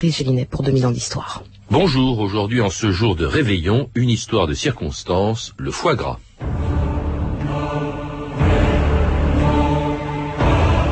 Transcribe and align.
Gélinet 0.00 0.44
pour 0.44 0.62
2000 0.62 0.86
ans 0.86 0.90
d'histoire. 0.92 1.42
Bonjour, 1.72 2.20
aujourd'hui 2.20 2.60
en 2.60 2.70
ce 2.70 2.92
jour 2.92 3.16
de 3.16 3.26
réveillon, 3.26 3.90
une 3.96 4.10
histoire 4.10 4.46
de 4.46 4.54
circonstance, 4.54 5.54
le 5.58 5.72
foie 5.72 5.96
gras. 5.96 6.20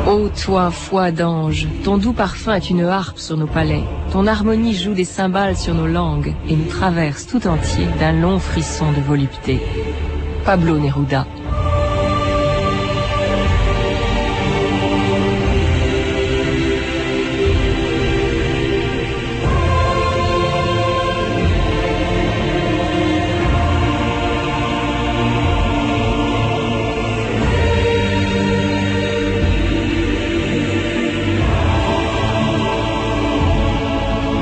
Ô 0.08 0.28
toi, 0.30 0.72
foie 0.72 1.12
d'ange, 1.12 1.68
ton 1.84 1.98
doux 1.98 2.14
parfum 2.14 2.56
est 2.56 2.68
une 2.68 2.82
harpe 2.82 3.20
sur 3.20 3.36
nos 3.36 3.46
palais, 3.46 3.84
ton 4.10 4.26
harmonie 4.26 4.74
joue 4.74 4.94
des 4.94 5.04
cymbales 5.04 5.56
sur 5.56 5.74
nos 5.74 5.86
langues 5.86 6.34
et 6.48 6.56
nous 6.56 6.68
traverse 6.68 7.28
tout 7.28 7.46
entier 7.46 7.86
d'un 8.00 8.10
long 8.10 8.40
frisson 8.40 8.90
de 8.90 9.00
volupté. 9.00 9.60
Pablo 10.44 10.78
Neruda. 10.78 11.28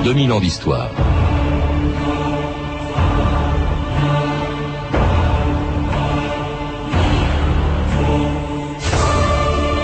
2000 0.05 0.33
ans 0.33 0.41
d'histoire. 0.41 0.91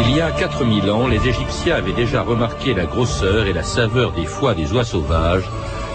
Il 0.02 0.14
y 0.14 0.20
a 0.20 0.30
4000 0.30 0.90
ans, 0.90 1.06
les 1.06 1.26
Égyptiens 1.26 1.76
avaient 1.76 1.94
déjà 1.94 2.20
remarqué 2.20 2.74
la 2.74 2.84
grosseur 2.84 3.46
et 3.46 3.54
la 3.54 3.62
saveur 3.62 4.12
des 4.12 4.26
foies 4.26 4.52
des 4.52 4.70
oies 4.74 4.84
sauvages 4.84 5.48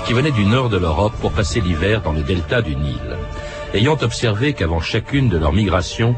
qui 0.07 0.13
venaient 0.13 0.31
du 0.31 0.45
nord 0.45 0.69
de 0.69 0.77
l'Europe 0.77 1.13
pour 1.21 1.31
passer 1.31 1.61
l'hiver 1.61 2.01
dans 2.01 2.13
le 2.13 2.23
delta 2.23 2.63
du 2.63 2.75
Nil. 2.75 3.17
Ayant 3.75 3.97
observé 4.01 4.53
qu'avant 4.53 4.79
chacune 4.79 5.29
de 5.29 5.37
leurs 5.37 5.53
migrations, 5.53 6.15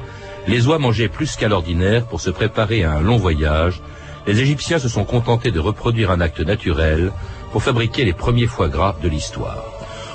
les 0.47 0.65
oies 0.65 0.79
mangeaient 0.79 1.09
plus 1.09 1.35
qu'à 1.35 1.49
l'ordinaire 1.49 2.05
pour 2.05 2.21
se 2.21 2.29
préparer 2.29 2.85
à 2.85 2.93
un 2.93 3.01
long 3.01 3.17
voyage, 3.17 3.81
les 4.27 4.39
Égyptiens 4.39 4.79
se 4.79 4.87
sont 4.87 5.03
contentés 5.03 5.51
de 5.51 5.59
reproduire 5.59 6.11
un 6.11 6.21
acte 6.21 6.39
naturel 6.39 7.11
pour 7.51 7.63
fabriquer 7.63 8.05
les 8.05 8.13
premiers 8.13 8.47
foie 8.47 8.69
gras 8.69 8.95
de 9.01 9.09
l'histoire. 9.09 9.65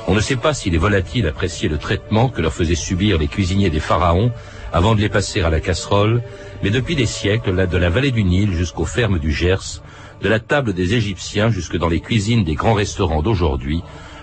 On 0.09 0.15
ne 0.15 0.21
sait 0.21 0.37
pas 0.37 0.53
si 0.53 0.71
les 0.71 0.79
volatiles 0.79 1.27
appréciaient 1.27 1.69
le 1.69 1.79
traitement 1.79 2.29
que 2.29 2.43
leur 2.43 2.53
faisaient 2.53 2.75
subir 2.75 3.19
les 3.19 3.29
cuisiniers 3.29 3.71
des 3.71 3.81
pharaons 3.81 4.33
avant 4.73 4.95
de 4.95 5.01
les 5.01 5.09
passer 5.09 5.43
à 5.43 5.51
la 5.51 5.61
casserole, 5.61 6.23
mais 6.63 6.71
depuis 6.71 6.97
des 6.97 7.07
siècles, 7.07 7.69
de 7.69 7.79
la 7.79 7.91
vallée 7.91 8.11
du 8.11 8.25
Nil 8.25 8.53
jusqu'aux 8.53 8.85
fermes 8.85 9.19
du 9.19 9.31
Gers, 9.31 9.83
de 10.21 10.29
la 10.29 10.41
table 10.41 10.73
des 10.73 10.95
Égyptiens 10.95 11.51
jusque 11.51 11.77
dans 11.77 11.89
les 11.89 12.01
cuisines 12.01 12.45
des 12.45 12.55
grands 12.55 12.75
restaurants 12.75 13.23
d'aujourd'hui, 13.23 13.83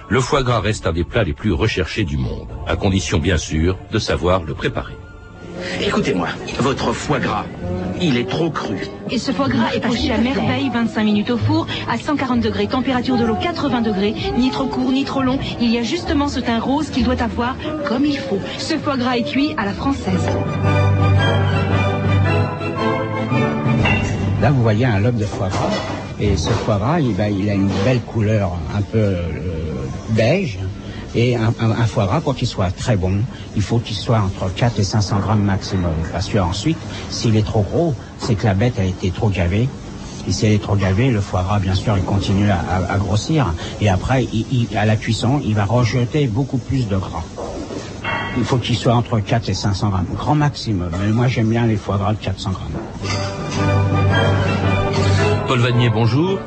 le 0.09 0.21
foie 0.21 0.44
gras 0.44 0.59
reste 0.59 0.88
un 0.88 0.94
des 0.94 1.03
plats 1.03 1.23
les 1.23 1.33
plus 1.33 1.53
recherchés 1.53 2.03
du 2.03 2.17
monde, 2.17 2.49
à 2.67 2.75
condition 2.75 3.19
bien 3.19 3.38
sûr 3.38 3.77
de 3.91 3.99
savoir 3.99 4.44
le 4.44 4.55
préparer. 4.55 4.95
Écoutez-moi, 5.81 6.27
votre 6.59 6.91
foie 6.94 7.19
gras, 7.19 7.45
il 8.02 8.17
est 8.17 8.30
trop 8.30 8.49
cru. 8.49 8.75
Et 9.09 9.17
ce 9.17 9.31
foie 9.31 9.47
gras 9.47 9.73
est 9.73 9.80
poché 9.80 10.11
à 10.11 10.17
merveille, 10.17 10.69
25 10.73 11.03
minutes 11.03 11.30
au 11.30 11.38
four, 11.38 11.67
à 11.89 11.97
140 11.97 12.41
degrés, 12.41 12.67
température 12.67 13.17
de 13.17 13.25
l'eau 13.25 13.35
80 13.35 13.81
degrés, 13.81 14.13
ni 14.38 14.52
trop 14.52 14.66
court, 14.66 14.91
ni 14.91 15.05
trop 15.05 15.22
long. 15.22 15.39
Il 15.61 15.72
y 15.72 15.77
a 15.77 15.83
justement 15.83 16.27
ce 16.27 16.39
teint 16.39 16.59
rose 16.59 16.89
qu'il 16.89 17.03
doit 17.03 17.22
avoir 17.22 17.55
comme 17.88 18.05
il 18.05 18.17
faut. 18.17 18.39
Ce 18.57 18.77
foie 18.77 18.97
gras 18.97 19.17
est 19.17 19.23
cuit 19.23 19.53
à 19.57 19.66
la 19.66 19.73
française. 19.73 20.27
Là, 24.41 24.52
vous 24.52 24.61
voyez 24.61 24.85
un 24.85 25.00
lobe 25.00 25.17
de 25.17 25.25
foie 25.25 25.50
gras. 25.50 25.72
Et 26.19 26.35
ce 26.35 26.50
foie 26.50 26.77
gras, 26.77 27.00
il, 27.00 27.19
a 27.22 27.30
une 27.30 27.69
belle 27.85 28.02
couleur 28.02 28.52
un 28.75 28.81
peu 28.81 28.97
euh, 28.97 29.23
beige. 30.09 30.59
Et 31.15 31.35
un, 31.35 31.52
foie 31.88 32.05
gras, 32.05 32.21
pour 32.21 32.35
qu'il 32.35 32.47
soit 32.47 32.71
très 32.71 32.95
bon, 32.95 33.21
il 33.55 33.61
faut 33.61 33.79
qu'il 33.79 33.95
soit 33.95 34.19
entre 34.19 34.53
4 34.53 34.79
et 34.79 34.83
500 34.83 35.19
grammes 35.19 35.41
maximum. 35.41 35.93
Parce 36.11 36.27
que 36.27 36.38
ensuite, 36.38 36.78
s'il 37.09 37.35
est 37.35 37.45
trop 37.45 37.61
gros, 37.61 37.95
c'est 38.19 38.35
que 38.35 38.45
la 38.45 38.53
bête 38.53 38.79
a 38.79 38.84
été 38.84 39.09
trop 39.09 39.29
gavée. 39.29 39.67
Et 40.28 40.31
si 40.31 40.45
elle 40.45 40.53
est 40.53 40.61
trop 40.61 40.75
gavée, 40.75 41.09
le 41.09 41.22
foie 41.22 41.41
gras, 41.41 41.59
bien 41.59 41.73
sûr, 41.73 41.97
il 41.97 42.03
continue 42.03 42.50
à, 42.51 42.97
grossir. 42.97 43.53
Et 43.81 43.89
après, 43.89 44.28
à 44.75 44.85
la 44.85 44.95
cuisson, 44.95 45.41
il 45.44 45.56
va 45.56 45.66
rejeter 45.66 46.28
beaucoup 46.28 46.59
plus 46.59 46.88
de 46.88 46.97
gras. 46.97 47.23
Il 48.38 48.44
faut 48.44 48.57
qu'il 48.57 48.75
soit 48.75 48.94
entre 48.94 49.19
4 49.19 49.50
et 49.50 49.53
500 49.53 49.89
grammes, 49.89 50.05
grand 50.16 50.35
maximum. 50.35 50.91
Mais 51.01 51.11
moi, 51.11 51.28
j'aime 51.28 51.50
bien 51.50 51.66
les 51.66 51.78
foie 51.78 51.97
gras 51.97 52.13
de 52.13 52.19
400 52.19 52.51
grammes. 52.51 52.67
Paul 55.47 55.59
Vanier, 55.59 55.89
bonjour. 55.89 56.38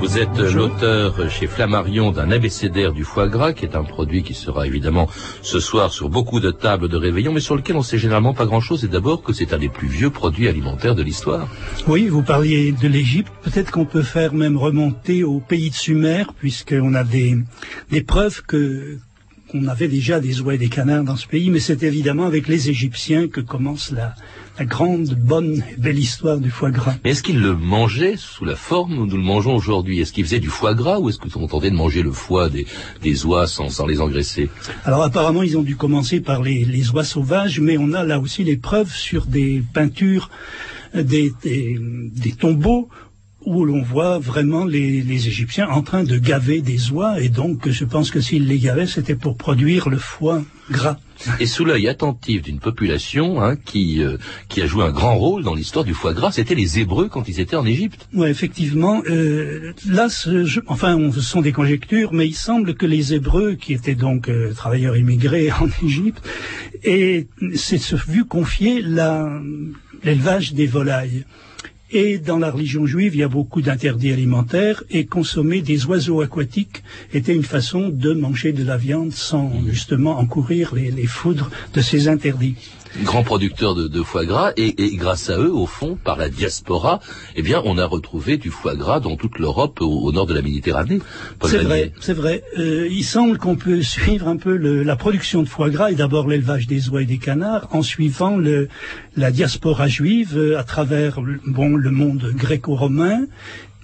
Vous 0.00 0.16
êtes 0.16 0.38
l'auteur 0.38 1.28
chez 1.28 1.48
Flammarion 1.48 2.12
d'un 2.12 2.30
abécédaire 2.30 2.92
du 2.92 3.02
foie 3.02 3.26
gras, 3.26 3.52
qui 3.52 3.64
est 3.64 3.74
un 3.74 3.82
produit 3.82 4.22
qui 4.22 4.32
sera 4.32 4.66
évidemment 4.66 5.08
ce 5.42 5.58
soir 5.58 5.92
sur 5.92 6.08
beaucoup 6.08 6.38
de 6.38 6.52
tables 6.52 6.88
de 6.88 6.96
réveillon, 6.96 7.32
mais 7.32 7.40
sur 7.40 7.56
lequel 7.56 7.76
on 7.76 7.82
sait 7.82 7.98
généralement 7.98 8.32
pas 8.32 8.46
grand-chose. 8.46 8.84
Et 8.84 8.88
d'abord 8.88 9.22
que 9.22 9.32
c'est 9.32 9.52
un 9.52 9.58
des 9.58 9.68
plus 9.68 9.88
vieux 9.88 10.10
produits 10.10 10.46
alimentaires 10.46 10.94
de 10.94 11.02
l'histoire. 11.02 11.48
Oui, 11.88 12.06
vous 12.06 12.22
parliez 12.22 12.72
de 12.72 12.86
l'Égypte. 12.86 13.32
Peut-être 13.42 13.72
qu'on 13.72 13.86
peut 13.86 14.02
faire 14.02 14.34
même 14.34 14.56
remonter 14.56 15.24
au 15.24 15.40
pays 15.40 15.70
de 15.70 15.74
Sumer, 15.74 16.24
puisqu'on 16.38 16.94
a 16.94 17.02
des, 17.02 17.36
des 17.90 18.02
preuves 18.02 18.42
que 18.46 18.98
qu'on 19.50 19.66
avait 19.66 19.88
déjà 19.88 20.20
des 20.20 20.40
oies 20.40 20.54
et 20.54 20.58
des 20.58 20.68
canards 20.68 21.04
dans 21.04 21.16
ce 21.16 21.26
pays, 21.26 21.50
mais 21.50 21.60
c'est 21.60 21.82
évidemment 21.82 22.26
avec 22.26 22.48
les 22.48 22.68
Égyptiens 22.70 23.28
que 23.28 23.40
commence 23.40 23.90
la, 23.90 24.14
la 24.58 24.64
grande, 24.64 25.14
bonne 25.14 25.62
et 25.72 25.80
belle 25.80 25.98
histoire 25.98 26.38
du 26.38 26.50
foie 26.50 26.70
gras. 26.70 26.96
Mais 27.04 27.10
est-ce 27.10 27.22
qu'ils 27.22 27.40
le 27.40 27.54
mangeaient 27.56 28.16
sous 28.16 28.44
la 28.44 28.56
forme 28.56 28.98
où 28.98 29.06
nous 29.06 29.16
le 29.16 29.22
mangeons 29.22 29.54
aujourd'hui? 29.54 30.00
Est-ce 30.00 30.12
qu'ils 30.12 30.24
faisaient 30.24 30.40
du 30.40 30.48
foie 30.48 30.74
gras 30.74 30.98
ou 30.98 31.08
est-ce 31.08 31.18
qu'ils 31.18 31.36
ont 31.38 31.46
tenté 31.46 31.70
de 31.70 31.76
manger 31.76 32.02
le 32.02 32.12
foie 32.12 32.48
des, 32.48 32.66
des 33.02 33.24
oies 33.24 33.46
sans, 33.46 33.70
sans, 33.70 33.86
les 33.86 34.00
engraisser? 34.00 34.50
Alors 34.84 35.02
apparemment, 35.02 35.42
ils 35.42 35.56
ont 35.56 35.62
dû 35.62 35.76
commencer 35.76 36.20
par 36.20 36.42
les, 36.42 36.64
les 36.64 36.90
oies 36.90 37.04
sauvages, 37.04 37.60
mais 37.60 37.78
on 37.78 37.92
a 37.92 38.04
là 38.04 38.18
aussi 38.18 38.44
les 38.44 38.56
preuves 38.56 38.92
sur 38.92 39.26
des 39.26 39.62
peintures, 39.72 40.30
des, 40.94 41.32
des, 41.42 41.78
des 41.80 42.32
tombeaux 42.32 42.88
où 43.48 43.64
l'on 43.64 43.82
voit 43.82 44.18
vraiment 44.18 44.64
les, 44.64 45.00
les, 45.00 45.28
Égyptiens 45.28 45.68
en 45.68 45.82
train 45.82 46.04
de 46.04 46.18
gaver 46.18 46.60
des 46.60 46.90
oies, 46.90 47.20
et 47.20 47.30
donc 47.30 47.68
je 47.68 47.84
pense 47.84 48.10
que 48.10 48.20
s'ils 48.20 48.46
les 48.46 48.58
gavaient, 48.58 48.86
c'était 48.86 49.14
pour 49.14 49.36
produire 49.36 49.88
le 49.88 49.96
foie 49.96 50.42
gras. 50.70 50.98
Et 51.40 51.46
sous 51.46 51.64
l'œil 51.64 51.88
attentif 51.88 52.42
d'une 52.42 52.60
population 52.60 53.42
hein, 53.42 53.56
qui, 53.56 54.02
euh, 54.02 54.18
qui 54.48 54.60
a 54.60 54.66
joué 54.66 54.84
un 54.84 54.90
grand 54.90 55.16
rôle 55.16 55.42
dans 55.42 55.54
l'histoire 55.54 55.84
du 55.84 55.94
foie 55.94 56.12
gras, 56.12 56.30
c'était 56.30 56.54
les 56.54 56.78
Hébreux 56.78 57.08
quand 57.08 57.26
ils 57.26 57.40
étaient 57.40 57.56
en 57.56 57.66
Égypte. 57.66 58.06
Oui, 58.12 58.28
effectivement. 58.28 59.02
Euh, 59.08 59.72
là, 59.88 60.08
ce, 60.10 60.60
enfin, 60.66 61.10
ce 61.12 61.20
sont 61.20 61.40
des 61.40 61.52
conjectures, 61.52 62.12
mais 62.12 62.26
il 62.26 62.34
semble 62.34 62.74
que 62.74 62.86
les 62.86 63.14
Hébreux, 63.14 63.54
qui 63.54 63.72
étaient 63.72 63.94
donc 63.94 64.28
euh, 64.28 64.52
travailleurs 64.52 64.96
immigrés 64.96 65.50
en 65.60 65.68
Égypte, 65.82 66.22
et 66.84 67.26
c'est 67.54 67.78
vu 68.06 68.26
confier 68.26 68.82
l'élevage 68.82 70.52
des 70.52 70.66
volailles. 70.66 71.24
Et 71.90 72.18
dans 72.18 72.38
la 72.38 72.50
religion 72.50 72.84
juive, 72.84 73.14
il 73.14 73.20
y 73.20 73.22
a 73.22 73.28
beaucoup 73.28 73.62
d'interdits 73.62 74.12
alimentaires 74.12 74.82
et 74.90 75.06
consommer 75.06 75.62
des 75.62 75.86
oiseaux 75.86 76.20
aquatiques 76.20 76.82
était 77.14 77.34
une 77.34 77.44
façon 77.44 77.88
de 77.88 78.12
manger 78.12 78.52
de 78.52 78.62
la 78.62 78.76
viande 78.76 79.12
sans 79.12 79.50
justement 79.68 80.18
encourir 80.18 80.74
les, 80.74 80.90
les 80.90 81.06
foudres 81.06 81.50
de 81.72 81.80
ces 81.80 82.08
interdits 82.08 82.56
grands 83.02 83.22
producteurs 83.22 83.74
de, 83.74 84.02
foie 84.02 84.24
gras, 84.24 84.52
et, 84.56 84.74
grâce 84.96 85.30
à 85.30 85.38
eux, 85.38 85.52
au 85.52 85.66
fond, 85.66 85.98
par 86.02 86.16
la 86.16 86.28
diaspora, 86.28 87.00
eh 87.36 87.42
bien, 87.42 87.62
on 87.64 87.78
a 87.78 87.86
retrouvé 87.86 88.36
du 88.36 88.50
foie 88.50 88.74
gras 88.74 89.00
dans 89.00 89.16
toute 89.16 89.38
l'Europe 89.38 89.80
au, 89.80 90.12
nord 90.12 90.26
de 90.26 90.34
la 90.34 90.42
Méditerranée. 90.42 91.00
C'est 91.44 91.58
vrai, 91.58 91.92
c'est 92.00 92.12
vrai. 92.12 92.42
Euh, 92.58 92.88
il 92.90 93.04
semble 93.04 93.38
qu'on 93.38 93.56
peut 93.56 93.82
suivre 93.82 94.28
un 94.28 94.36
peu 94.36 94.56
la 94.56 94.96
production 94.96 95.42
de 95.42 95.48
foie 95.48 95.70
gras 95.70 95.90
et 95.90 95.94
d'abord 95.94 96.28
l'élevage 96.28 96.66
des 96.66 96.88
oies 96.88 97.02
et 97.02 97.06
des 97.06 97.18
canards 97.18 97.68
en 97.72 97.82
suivant 97.82 98.36
le, 98.36 98.68
la 99.16 99.30
diaspora 99.30 99.88
juive 99.88 100.36
euh, 100.36 100.58
à 100.58 100.64
travers 100.64 101.20
bon 101.46 101.76
le 101.76 101.90
monde 101.90 102.32
gréco-romain, 102.34 103.26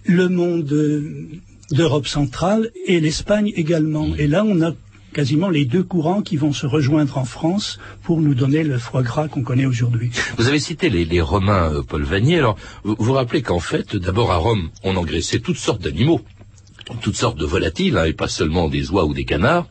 le 0.04 0.28
monde 0.28 0.72
euh, 0.72 1.28
d'Europe 1.70 2.06
centrale 2.06 2.70
et 2.86 3.00
l'Espagne 3.00 3.52
également. 3.56 4.08
Et 4.18 4.26
là, 4.26 4.44
on 4.44 4.60
a 4.62 4.72
quasiment 5.14 5.48
les 5.48 5.64
deux 5.64 5.82
courants 5.82 6.20
qui 6.20 6.36
vont 6.36 6.52
se 6.52 6.66
rejoindre 6.66 7.16
en 7.16 7.24
France 7.24 7.78
pour 8.02 8.20
nous 8.20 8.34
donner 8.34 8.64
le 8.64 8.78
foie 8.78 9.02
gras 9.02 9.28
qu'on 9.28 9.42
connaît 9.42 9.64
aujourd'hui. 9.64 10.10
Vous 10.36 10.48
avez 10.48 10.58
cité 10.58 10.90
les, 10.90 11.20
Romains, 11.22 11.72
euh, 11.72 11.82
Paul 11.82 12.02
Vanier. 12.02 12.38
Alors, 12.38 12.56
vous 12.82 12.96
vous 12.98 13.12
rappelez 13.14 13.40
qu'en 13.40 13.60
fait, 13.60 13.96
d'abord 13.96 14.32
à 14.32 14.36
Rome, 14.36 14.68
on 14.82 14.96
engraissait 14.96 15.38
toutes 15.38 15.56
sortes 15.56 15.80
d'animaux, 15.80 16.20
toutes 17.00 17.16
sortes 17.16 17.38
de 17.38 17.46
volatiles, 17.46 17.96
hein, 17.96 18.04
et 18.04 18.12
pas 18.12 18.28
seulement 18.28 18.68
des 18.68 18.90
oies 18.90 19.06
ou 19.06 19.14
des 19.14 19.24
canards. 19.24 19.66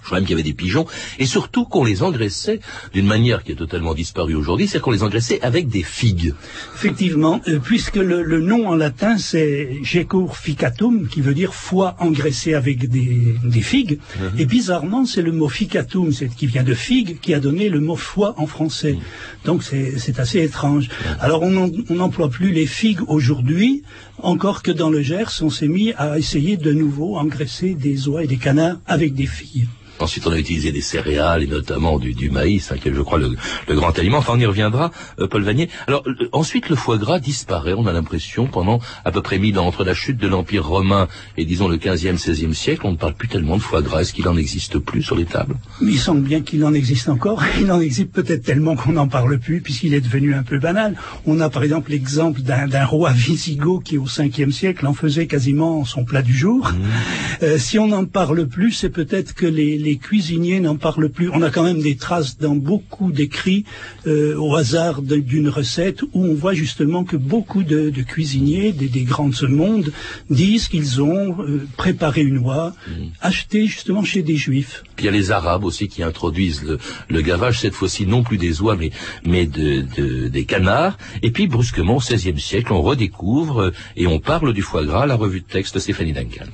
Je 0.00 0.06
crois 0.06 0.18
même 0.18 0.26
qu'il 0.26 0.36
y 0.36 0.40
avait 0.40 0.48
des 0.48 0.54
pigeons, 0.54 0.86
et 1.18 1.26
surtout 1.26 1.64
qu'on 1.64 1.84
les 1.84 2.02
engraissait 2.02 2.60
d'une 2.92 3.06
manière 3.06 3.42
qui 3.42 3.52
est 3.52 3.56
totalement 3.56 3.94
disparue 3.94 4.34
aujourd'hui, 4.34 4.68
c'est 4.68 4.80
qu'on 4.80 4.90
les 4.90 5.02
engraissait 5.02 5.40
avec 5.42 5.68
des 5.68 5.82
figues. 5.82 6.34
Effectivement, 6.74 7.40
euh, 7.48 7.58
puisque 7.58 7.96
le, 7.96 8.40
nom 8.40 8.68
en 8.68 8.76
latin 8.76 9.18
c'est 9.18 9.78
Gecur 9.82 10.36
ficatum, 10.36 11.08
qui 11.08 11.20
veut 11.20 11.34
dire 11.34 11.54
foie 11.54 11.96
engraissé 11.98 12.54
avec 12.54 12.88
des, 12.88 13.60
figues, 13.60 13.98
mhm. 14.18 14.40
et 14.40 14.46
bizarrement 14.46 15.04
c'est 15.04 15.22
le 15.22 15.32
mot 15.32 15.48
ficatum, 15.48 16.10
qui 16.36 16.46
vient 16.46 16.62
de 16.62 16.74
figue, 16.74 17.18
qui 17.20 17.34
a 17.34 17.40
donné 17.40 17.68
le 17.68 17.80
mot 17.80 17.96
foie 17.96 18.34
en 18.38 18.46
français. 18.46 18.92
Mhm. 18.92 19.00
Donc 19.44 19.62
c'est 19.62 20.18
assez 20.18 20.42
étrange. 20.42 20.88
Mhm. 20.88 21.16
Alors 21.20 21.42
on 21.42 21.94
n'emploie 21.94 22.30
plus 22.30 22.52
les 22.52 22.66
figues 22.66 23.00
aujourd'hui, 23.08 23.82
encore 24.22 24.62
que 24.62 24.70
dans 24.70 24.90
le 24.90 25.02
Gers 25.02 25.42
on 25.42 25.50
s'est 25.50 25.68
mis 25.68 25.92
à 25.94 26.18
essayer 26.18 26.56
de 26.56 26.72
nouveau 26.72 27.16
engraisser 27.16 27.74
des 27.74 28.08
oies 28.08 28.24
et 28.24 28.26
des 28.26 28.36
canards 28.36 28.78
avec 28.86 29.14
des 29.14 29.26
figues. 29.26 29.68
Ensuite, 30.00 30.26
on 30.26 30.32
a 30.32 30.38
utilisé 30.38 30.72
des 30.72 30.80
céréales 30.80 31.42
et 31.42 31.46
notamment 31.46 31.98
du, 31.98 32.30
maïs, 32.30 32.70
hein, 32.70 32.76
qui 32.80 32.88
est, 32.88 32.94
je 32.94 33.00
crois, 33.00 33.18
le, 33.18 33.36
grand 33.74 33.96
aliment. 33.98 34.18
Enfin, 34.18 34.34
on 34.36 34.38
y 34.38 34.46
reviendra, 34.46 34.90
euh, 35.18 35.26
Paul 35.26 35.42
Vanier. 35.42 35.68
Alors, 35.86 36.04
euh, 36.06 36.28
ensuite, 36.32 36.68
le 36.68 36.76
foie 36.76 36.98
gras 36.98 37.18
disparaît, 37.18 37.74
on 37.76 37.86
a 37.86 37.92
l'impression, 37.92 38.46
pendant 38.46 38.80
à 39.04 39.10
peu 39.10 39.22
près 39.22 39.38
mille 39.38 39.58
ans, 39.58 39.66
entre 39.66 39.84
la 39.84 39.94
chute 39.94 40.18
de 40.18 40.28
l'Empire 40.28 40.66
romain 40.66 41.08
et, 41.36 41.44
disons, 41.44 41.68
le 41.68 41.76
15e, 41.76 42.18
16e 42.18 42.52
siècle, 42.52 42.82
on 42.84 42.92
ne 42.92 42.96
parle 42.96 43.14
plus 43.14 43.28
tellement 43.28 43.56
de 43.56 43.62
foie 43.62 43.82
gras. 43.82 44.02
Est-ce 44.02 44.12
qu'il 44.12 44.28
en 44.28 44.36
existe 44.36 44.78
plus 44.78 45.02
sur 45.02 45.16
les 45.16 45.24
tables? 45.24 45.56
Il 45.82 45.98
semble 45.98 46.22
bien 46.22 46.40
qu'il 46.42 46.64
en 46.64 46.74
existe 46.74 47.08
encore. 47.08 47.42
Il 47.60 47.72
en 47.72 47.80
existe 47.80 48.12
peut-être 48.12 48.44
tellement 48.44 48.76
qu'on 48.76 48.92
n'en 48.92 49.08
parle 49.08 49.38
plus, 49.38 49.60
puisqu'il 49.60 49.94
est 49.94 50.00
devenu 50.00 50.34
un 50.34 50.42
peu 50.42 50.58
banal. 50.58 50.94
On 51.26 51.40
a, 51.40 51.50
par 51.50 51.64
exemple, 51.64 51.90
l'exemple 51.90 52.40
d'un 52.42 52.84
roi 52.84 53.10
visigoth 53.12 53.82
qui, 53.82 53.98
au 53.98 54.06
5e 54.06 54.52
siècle, 54.52 54.86
en 54.86 54.94
faisait 54.94 55.26
quasiment 55.26 55.84
son 55.84 56.04
plat 56.04 56.22
du 56.22 56.36
jour. 56.36 56.70
Mmh. 56.70 57.42
Euh, 57.42 57.58
si 57.58 57.78
on 57.78 57.88
n'en 57.88 58.04
parle 58.04 58.46
plus, 58.46 58.72
c'est 58.72 58.90
peut-être 58.90 59.34
que 59.34 59.46
les 59.46 59.87
les 59.87 59.87
cuisiniers 59.96 60.60
n'en 60.60 60.76
parlent 60.76 61.08
plus. 61.08 61.30
On 61.30 61.42
a 61.42 61.50
quand 61.50 61.64
même 61.64 61.80
des 61.80 61.96
traces 61.96 62.38
dans 62.38 62.54
beaucoup 62.54 63.12
d'écrits 63.12 63.64
euh, 64.06 64.36
au 64.36 64.54
hasard 64.54 65.02
d'une 65.02 65.48
recette 65.48 66.02
où 66.02 66.24
on 66.24 66.34
voit 66.34 66.54
justement 66.54 67.04
que 67.04 67.16
beaucoup 67.16 67.62
de, 67.62 67.90
cuisiniers 68.02 68.72
des, 68.72 69.02
grands 69.02 69.28
de 69.28 69.34
ce 69.34 69.46
monde 69.46 69.92
disent 70.30 70.68
qu'ils 70.68 71.02
ont 71.02 71.42
euh, 71.42 71.66
préparé 71.76 72.22
une 72.22 72.38
oie 72.38 72.74
mmh. 72.86 72.92
achetée 73.20 73.66
justement 73.66 74.02
chez 74.02 74.22
des 74.22 74.36
juifs. 74.36 74.82
Puis 74.96 75.04
il 75.04 75.06
y 75.06 75.08
a 75.08 75.12
les 75.12 75.30
Arabes 75.30 75.64
aussi 75.64 75.88
qui 75.88 76.02
introduisent 76.02 76.64
le, 77.08 77.20
gavage, 77.22 77.60
cette 77.60 77.74
fois-ci 77.74 78.06
non 78.06 78.22
plus 78.22 78.38
des 78.38 78.60
oies 78.60 78.76
mais, 78.76 78.90
mais 79.24 79.46
des 79.46 80.44
canards. 80.44 80.98
Et 81.22 81.30
puis 81.30 81.46
brusquement 81.46 81.96
au 81.96 82.00
XVIe 82.00 82.40
siècle, 82.40 82.72
on 82.72 82.82
redécouvre 82.82 83.60
euh, 83.60 83.70
et 83.96 84.06
on 84.06 84.20
parle 84.20 84.52
du 84.52 84.62
foie 84.62 84.84
gras, 84.84 85.06
la 85.06 85.16
revue 85.16 85.40
de 85.40 85.46
texte 85.46 85.74
de 85.74 85.80
Stéphanie 85.80 86.12
Duncan. 86.12 86.46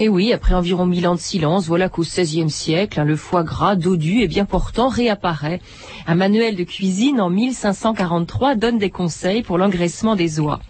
Et 0.00 0.08
oui, 0.08 0.32
après 0.32 0.54
environ 0.54 0.86
mille 0.86 1.08
ans 1.08 1.16
de 1.16 1.20
silence, 1.20 1.66
voilà 1.66 1.88
qu'au 1.88 2.02
XVIe 2.02 2.48
siècle, 2.50 3.00
hein, 3.00 3.04
le 3.04 3.16
foie 3.16 3.42
gras 3.42 3.74
dodu 3.74 4.20
et 4.20 4.28
bien 4.28 4.44
portant 4.44 4.88
réapparaît. 4.88 5.60
Un 6.06 6.14
manuel 6.14 6.54
de 6.54 6.62
cuisine 6.62 7.20
en 7.20 7.30
1543 7.30 8.54
donne 8.54 8.78
des 8.78 8.90
conseils 8.90 9.42
pour 9.42 9.58
l'engraissement 9.58 10.14
des 10.14 10.38
oies. 10.38 10.60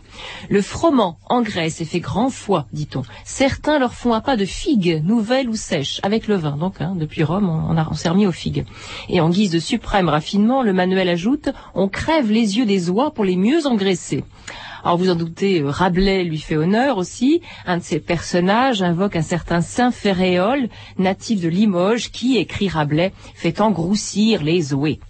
Le 0.49 0.63
froment 0.63 1.19
engraisse 1.29 1.83
et 1.83 1.85
fait 1.85 2.01
grand 2.01 2.31
foie, 2.31 2.69
dit-on. 2.73 3.03
Certains 3.25 3.79
leur 3.79 3.93
font 3.93 4.15
un 4.15 4.23
pas 4.23 4.39
de 4.39 4.47
figues, 4.47 5.03
nouvelles 5.05 5.51
ou 5.51 5.57
sèches, 5.57 6.01
avec 6.03 6.27
le 6.27 6.37
vin. 6.37 6.57
Donc, 6.57 6.81
hein, 6.81 6.95
depuis 6.97 7.23
Rome, 7.23 7.51
on, 7.51 7.77
a, 7.77 7.87
on 7.91 7.95
s'est 7.95 8.09
remis 8.09 8.27
aux 8.27 8.33
figues. 8.33 8.65
Et 9.11 9.21
en 9.21 9.29
guise 9.29 9.51
de 9.51 9.59
suprême 9.59 10.09
raffinement, 10.09 10.63
le 10.63 10.73
manuel 10.73 11.11
ajoute, 11.11 11.51
on 11.75 11.89
crève 11.89 12.33
les 12.33 12.57
yeux 12.57 12.65
des 12.67 12.89
oies 12.89 13.13
pour 13.13 13.27
les 13.27 13.37
mieux 13.37 13.67
engraisser. 13.67 14.25
Alors 14.85 14.97
vous 14.97 15.11
en 15.11 15.15
doutez, 15.15 15.61
euh, 15.61 15.71
Rabelais 15.71 16.25
lui 16.25 16.39
fait 16.39 16.57
honneur 16.57 16.99
aussi. 16.99 17.43
Un 17.67 17.79
de 17.79 17.83
ses 17.83 18.01
personnages 18.01 18.83
invoque 18.83 19.17
un 19.17 19.23
certain 19.23 19.61
Saint 19.61 19.91
Ferréol, 19.91 20.69
natif 20.99 21.41
de 21.41 21.49
Limoges, 21.49 22.11
qui, 22.11 22.39
écrit 22.39 22.69
Rabelais, 22.69 23.13
fait 23.35 23.61
engroussir 23.61 24.43
les 24.43 24.63
Zoés. 24.63 25.01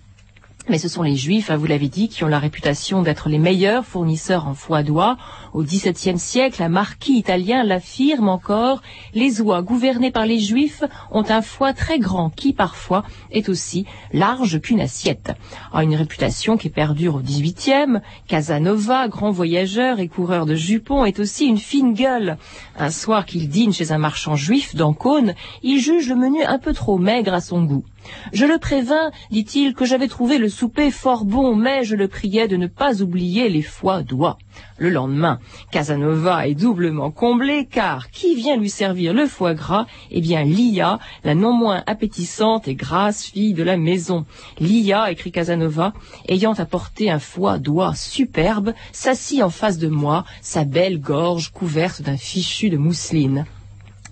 Mais 0.69 0.77
ce 0.77 0.89
sont 0.89 1.03
les 1.03 1.17
Juifs, 1.17 1.51
hein, 1.51 1.57
vous 1.57 1.65
l'avez 1.65 1.89
dit, 1.89 2.11
qui 2.11 2.25
ont 2.25 2.29
la 2.29 2.39
réputation 2.39 3.01
d'être 3.01 3.31
les 3.31 3.39
meilleurs 3.39 3.87
fournisseurs 3.87 4.47
en 4.47 4.53
foie 4.53 4.83
d'oie. 4.83 5.17
Au 5.55 5.63
XVIIe 5.63 6.19
siècle, 6.19 6.63
un 6.63 6.69
marquis 6.69 7.17
italien 7.17 7.65
l'affirme 7.65 8.29
encore, 8.29 8.83
les 9.15 9.41
oies 9.41 9.63
gouvernées 9.63 10.11
par 10.11 10.27
les 10.27 10.39
Juifs 10.39 10.85
ont 11.11 11.25
un 11.31 11.41
foie 11.41 11.73
très 11.73 11.99
grand 11.99 12.29
qui, 12.29 12.53
parfois, 12.53 13.05
est 13.31 13.49
aussi 13.49 13.87
large 14.13 14.61
qu'une 14.61 14.83
assiette. 14.83 15.33
a 15.73 15.85
une 15.85 15.95
réputation 15.95 16.59
qui 16.59 16.69
perdure 16.69 17.15
au 17.15 17.21
XVIIIe. 17.21 18.01
Casanova, 18.27 19.09
grand 19.09 19.31
voyageur 19.31 20.01
et 20.01 20.09
coureur 20.09 20.45
de 20.45 20.55
jupons, 20.55 21.07
est 21.07 21.19
aussi 21.19 21.47
une 21.47 21.57
fine 21.57 21.95
gueule. 21.95 22.37
Un 22.79 22.91
soir 22.91 23.25
qu'il 23.25 23.49
dîne 23.49 23.73
chez 23.73 23.91
un 23.91 23.99
marchand 23.99 24.37
juif 24.37 24.75
d'Ancône, 24.75 25.35
il 25.63 25.81
juge 25.81 26.11
le 26.11 26.17
menu 26.17 26.43
un 26.43 26.59
peu 26.59 26.75
trop 26.75 26.99
maigre 26.99 27.33
à 27.33 27.41
son 27.41 27.63
goût. 27.63 27.85
Je 28.33 28.47
le 28.47 28.59
prévins, 28.59 29.11
dit-il, 29.31 29.75
que 29.75 29.85
j'avais 29.85 30.09
trouvé 30.09 30.39
le 30.39 30.49
souper 30.49 30.91
fort 30.91 31.25
bon, 31.25 31.55
mais 31.55 31.85
je 31.85 31.97
le 31.97 32.09
priais 32.09 32.49
de 32.49 32.57
ne 32.57 32.67
pas 32.67 33.03
oublier 33.03 33.49
les 33.49 33.63
foies 33.63 34.03
d'oie. 34.03 34.39
Le 34.77 34.91
lendemain, 34.91 35.39
Casanova 35.71 36.47
est 36.47 36.55
doublement 36.55 37.11
comblé, 37.11 37.67
car 37.71 38.11
qui 38.11 38.35
vient 38.35 38.57
lui 38.57 38.71
servir 38.71 39.13
le 39.13 39.27
foie 39.27 39.55
gras? 39.55 39.87
Eh 40.11 40.21
bien, 40.21 40.45
Lia, 40.45 40.99
la 41.25 41.35
non 41.35 41.53
moins 41.53 41.83
appétissante 41.87 42.69
et 42.69 42.75
grasse 42.75 43.25
fille 43.25 43.55
de 43.55 43.63
la 43.63 43.77
maison. 43.77 44.25
Lia, 44.61 45.11
écrit 45.11 45.33
Casanova, 45.33 45.93
ayant 46.29 46.55
apporté 46.55 47.11
un 47.11 47.19
foie 47.19 47.59
d'oie 47.59 47.95
superbe, 47.95 48.73
s'assit 48.93 49.43
en 49.43 49.51
face 49.51 49.79
de 49.79 49.89
moi, 49.89 50.25
sa 50.43 50.65
belle 50.65 51.01
gorge 51.01 51.51
couverte 51.53 52.03
d'un 52.03 52.17
fichu 52.17 52.71
de 52.71 52.77
mousseline. 52.77 53.47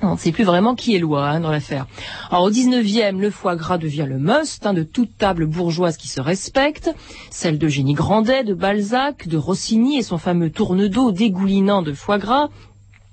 On 0.02 0.12
ne 0.12 0.18
sait 0.18 0.32
plus 0.32 0.44
vraiment 0.44 0.74
qui 0.74 0.94
est 0.94 0.98
loi 0.98 1.26
hein, 1.26 1.40
dans 1.40 1.50
l'affaire. 1.50 1.86
Alors 2.30 2.44
au 2.44 2.50
19e, 2.50 3.18
le 3.18 3.30
foie 3.30 3.56
gras 3.56 3.78
devient 3.78 4.04
le 4.06 4.18
must 4.18 4.66
hein, 4.66 4.74
de 4.74 4.82
toute 4.82 5.16
table 5.16 5.46
bourgeoise 5.46 5.96
qui 5.96 6.08
se 6.08 6.20
respecte, 6.20 6.90
celle 7.30 7.58
d'Eugénie 7.58 7.94
Grandet, 7.94 8.44
de 8.44 8.52
Balzac, 8.52 9.26
de 9.26 9.38
Rossini 9.38 9.98
et 9.98 10.02
son 10.02 10.18
fameux 10.18 10.50
tourne 10.50 10.88
d'eau 10.88 11.12
dégoulinant 11.12 11.80
de 11.80 11.94
foie 11.94 12.18
gras. 12.18 12.50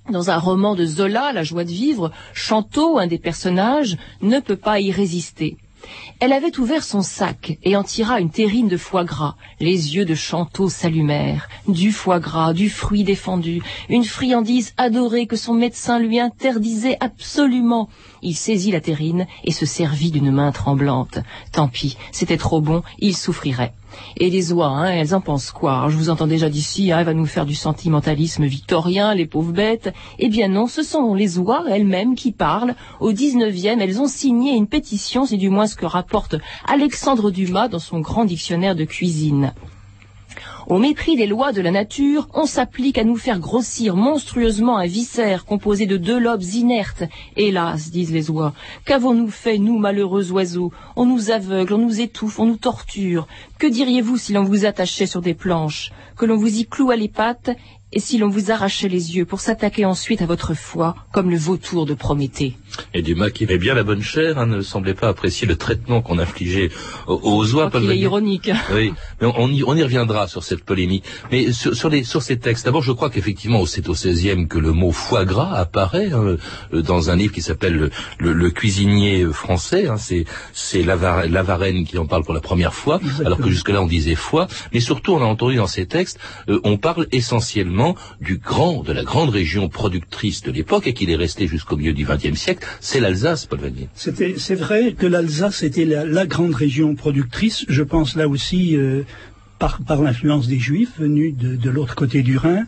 Dans 0.10 0.30
un 0.30 0.38
roman 0.38 0.76
de 0.76 0.86
Zola, 0.86 1.32
La 1.32 1.44
joie 1.44 1.64
de 1.64 1.72
vivre, 1.72 2.12
Chanteau, 2.34 2.98
un 3.00 3.08
des 3.08 3.20
personnages, 3.20 3.98
ne 4.22 4.42
peut 4.42 4.58
pas 4.58 4.82
y 4.82 4.92
résister. 4.92 5.56
Elle 6.20 6.34
avait 6.34 6.58
ouvert 6.60 6.84
son 6.84 7.02
sac 7.02 7.58
et 7.64 7.76
en 7.76 7.84
tira 7.84 8.20
une 8.20 8.30
terrine 8.30 8.68
de 8.68 8.78
foie 8.78 9.04
gras. 9.04 9.36
Les 9.60 9.96
yeux 9.96 10.06
de 10.06 10.16
Chanteau 10.16 10.70
s'allumèrent. 10.70 11.50
Du 11.68 11.92
foie 11.92 12.20
gras, 12.20 12.54
du 12.54 12.70
fruit 12.70 13.04
défendu, 13.04 13.62
une 13.90 14.06
friandise 14.06 14.74
adorée 14.78 15.28
que 15.28 15.36
son 15.36 15.54
médecin 15.54 16.00
lui 16.00 16.20
interdisait 16.20 16.98
absolument. 17.00 17.90
Il 18.22 18.36
saisit 18.36 18.72
la 18.72 18.82
terrine 18.82 19.28
et 19.44 19.52
se 19.52 19.66
servit 19.66 20.12
d'une 20.12 20.32
main 20.32 20.52
tremblante. 20.52 21.20
Tant 21.52 21.68
pis, 21.68 21.98
c'était 22.12 22.38
trop 22.38 22.62
bon, 22.62 22.84
il 23.00 23.16
souffrirait. 23.16 23.74
Et 24.18 24.30
les 24.30 24.54
oies, 24.54 24.68
hein, 24.68 24.92
elles 24.92 25.16
en 25.16 25.22
pensent 25.22 25.52
quoi? 25.52 25.88
Je 25.90 25.98
vous 25.98 26.10
entends 26.10 26.28
déjà 26.28 26.50
d'ici, 26.50 26.92
hein, 26.92 27.00
elle 27.00 27.06
va 27.06 27.14
nous 27.14 27.26
faire 27.26 27.46
du 27.46 27.56
sentimentalisme 27.56 28.46
victorien, 28.46 29.14
les 29.14 29.26
pauvres 29.26 29.54
bêtes. 29.54 29.94
Eh 30.20 30.30
bien 30.30 30.48
non, 30.48 30.68
ce 30.68 30.84
sont 30.84 31.14
les 31.14 31.38
oies 31.38 31.64
elles-mêmes 31.70 32.16
qui 32.16 32.32
parlent. 32.32 32.76
Au 33.00 33.12
19e, 33.12 33.80
elles 33.80 34.02
ont 34.02 34.08
signé 34.08 34.54
une 34.54 34.68
pétition, 34.68 35.26
c'est 35.26 35.38
du 35.38 35.50
moins 35.50 35.68
ce 35.68 35.76
que 35.76 35.86
rapporte 35.86 36.36
Alexandre 36.68 37.32
Dumas 37.32 37.68
dans 37.68 37.80
son 37.80 38.00
grand 38.00 38.26
dictionnaire 38.26 38.76
de 38.76 38.86
cuisine. 38.86 39.54
Au 40.68 40.80
mépris 40.80 41.18
des 41.18 41.28
lois 41.28 41.52
de 41.52 41.60
la 41.60 41.72
nature, 41.72 42.30
on 42.34 42.46
s'applique 42.46 42.98
à 42.98 43.04
nous 43.04 43.18
faire 43.18 43.40
grossir 43.40 43.98
monstrueusement 43.98 44.78
un 44.78 44.86
viscère 44.86 45.44
composé 45.44 45.86
de 45.86 45.98
deux 45.98 46.18
lobes 46.18 46.44
inertes. 46.44 47.04
Hélas, 47.36 47.92
disent 47.92 48.14
les 48.14 48.32
oies, 48.32 48.54
qu'avons-nous 48.86 49.30
fait, 49.30 49.58
nous, 49.58 49.78
malheureux 49.78 50.32
oiseaux? 50.32 50.72
On 50.96 51.06
nous 51.06 51.32
aveugle, 51.32 51.74
on 51.74 51.80
nous 51.80 52.00
étouffe, 52.00 52.40
on 52.40 52.46
nous 52.46 52.56
torture. 52.56 53.28
Que 53.60 53.68
diriez-vous 53.68 54.18
si 54.18 54.32
l'on 54.32 54.44
vous 54.44 54.66
attachait 54.66 55.06
sur 55.06 55.22
des 55.22 55.34
planches, 55.34 55.92
que 56.16 56.26
l'on 56.26 56.38
vous 56.38 56.60
y 56.60 56.66
cloua 56.66 56.96
les 56.96 57.10
pattes 57.10 57.52
et 57.94 58.00
si 58.00 58.18
l'on 58.18 58.28
vous 58.28 58.50
arrachait 58.50 58.90
les 58.90 59.16
yeux 59.16 59.26
pour 59.26 59.40
s'attaquer 59.40 59.86
ensuite 59.86 60.24
à 60.24 60.26
votre 60.26 60.56
foi, 60.56 60.96
comme 61.12 61.30
le 61.30 61.38
vautour 61.38 61.86
de 61.86 61.94
Prométhée? 61.94 62.58
Et 62.96 63.04
Dumas, 63.04 63.30
qui 63.30 63.44
aimait 63.44 63.60
bien 63.60 63.76
la 63.76 63.84
bonne 63.84 64.02
chair, 64.02 64.40
hein, 64.40 64.48
ne 64.48 64.62
semblait 64.62 64.96
pas 64.96 65.10
apprécier 65.10 65.46
le 65.46 65.56
traitement 65.56 66.02
qu'on 66.02 66.18
infligeait 66.18 66.72
aux, 67.06 67.54
oies. 67.54 67.70
Il 67.76 67.92
est 67.92 67.98
ironique. 68.00 68.50
Oui, 68.74 68.94
mais 69.22 69.28
on, 69.38 69.50
y, 69.50 69.64
on, 69.64 69.76
y, 69.76 69.84
reviendra 69.84 70.28
sur 70.28 70.44
cette 70.44 70.64
polémique. 70.64 71.04
Mais 71.32 71.52
sur, 71.52 71.76
sur, 71.76 71.90
les, 71.90 72.04
sur 72.04 72.24
ces 72.24 72.40
textes, 72.40 72.66
d'abord, 72.66 72.82
je 72.82 72.92
crois 72.92 73.12
qu'effectivement, 73.12 73.64
c'est 73.68 73.88
au 73.88 73.94
XVIe 73.94 74.48
que 74.48 74.58
le 74.58 74.72
mot 74.72 74.92
foie 74.92 75.26
gras 75.26 75.54
apparaît 75.54 76.12
hein, 76.12 76.38
dans 76.72 77.12
un 77.12 77.16
livre 77.16 77.34
qui 77.34 77.44
s'appelle 77.44 77.92
le, 78.18 78.50
cuisinier 78.50 79.26
français. 79.32 79.88
Hein, 79.88 79.98
c'est 79.98 80.26
c'est 80.54 80.82
Lavarenne 80.82 81.86
qui 81.86 82.00
en 82.00 82.08
parle 82.08 82.24
pour 82.24 82.34
la 82.34 82.40
première 82.42 82.74
fois, 82.74 83.00
alors 83.24 83.38
que 83.38 83.50
jusque-là 83.50 83.82
on 83.82 83.88
disait 83.88 84.16
foie. 84.16 84.48
Mais 84.74 84.80
surtout, 84.80 85.14
on 85.14 85.22
a 85.22 85.26
entendu 85.26 85.58
dans 85.58 85.68
ces 85.68 85.86
textes, 85.86 86.20
euh, 86.50 86.60
on 86.64 86.78
parle 86.78 87.06
essentiellement 87.12 87.83
du 88.22 88.38
grand, 88.38 88.84
de 88.84 88.94
la 88.94 89.04
grande 89.04 89.30
région 89.30 89.70
productrice 89.70 90.42
de 90.42 90.52
l'époque 90.52 90.88
et 90.88 90.94
qu'il 90.94 91.10
est 91.10 91.16
resté 91.16 91.48
jusqu'au 91.48 91.76
milieu 91.78 91.94
du 91.94 92.06
XXe 92.06 92.40
siècle, 92.40 92.66
c'est 92.80 93.00
l'Alsace, 93.00 93.46
Paul 93.46 93.60
Vanier. 93.60 93.90
C'est 93.96 94.56
vrai 94.56 94.94
que 94.94 95.06
l'Alsace 95.06 95.64
était 95.64 95.86
la, 95.86 96.26
grande 96.26 96.56
région 96.56 96.96
productrice. 96.96 97.66
Je 97.68 97.84
pense 97.84 98.16
là 98.16 98.28
aussi 98.28 98.78
euh, 98.78 99.04
par, 99.60 100.02
l'influence 100.02 100.48
des 100.48 100.60
Juifs 100.60 100.98
venus 100.98 101.36
de, 101.36 101.70
l'autre 101.70 101.96
côté 101.96 102.22
du 102.22 102.38
Rhin. 102.38 102.66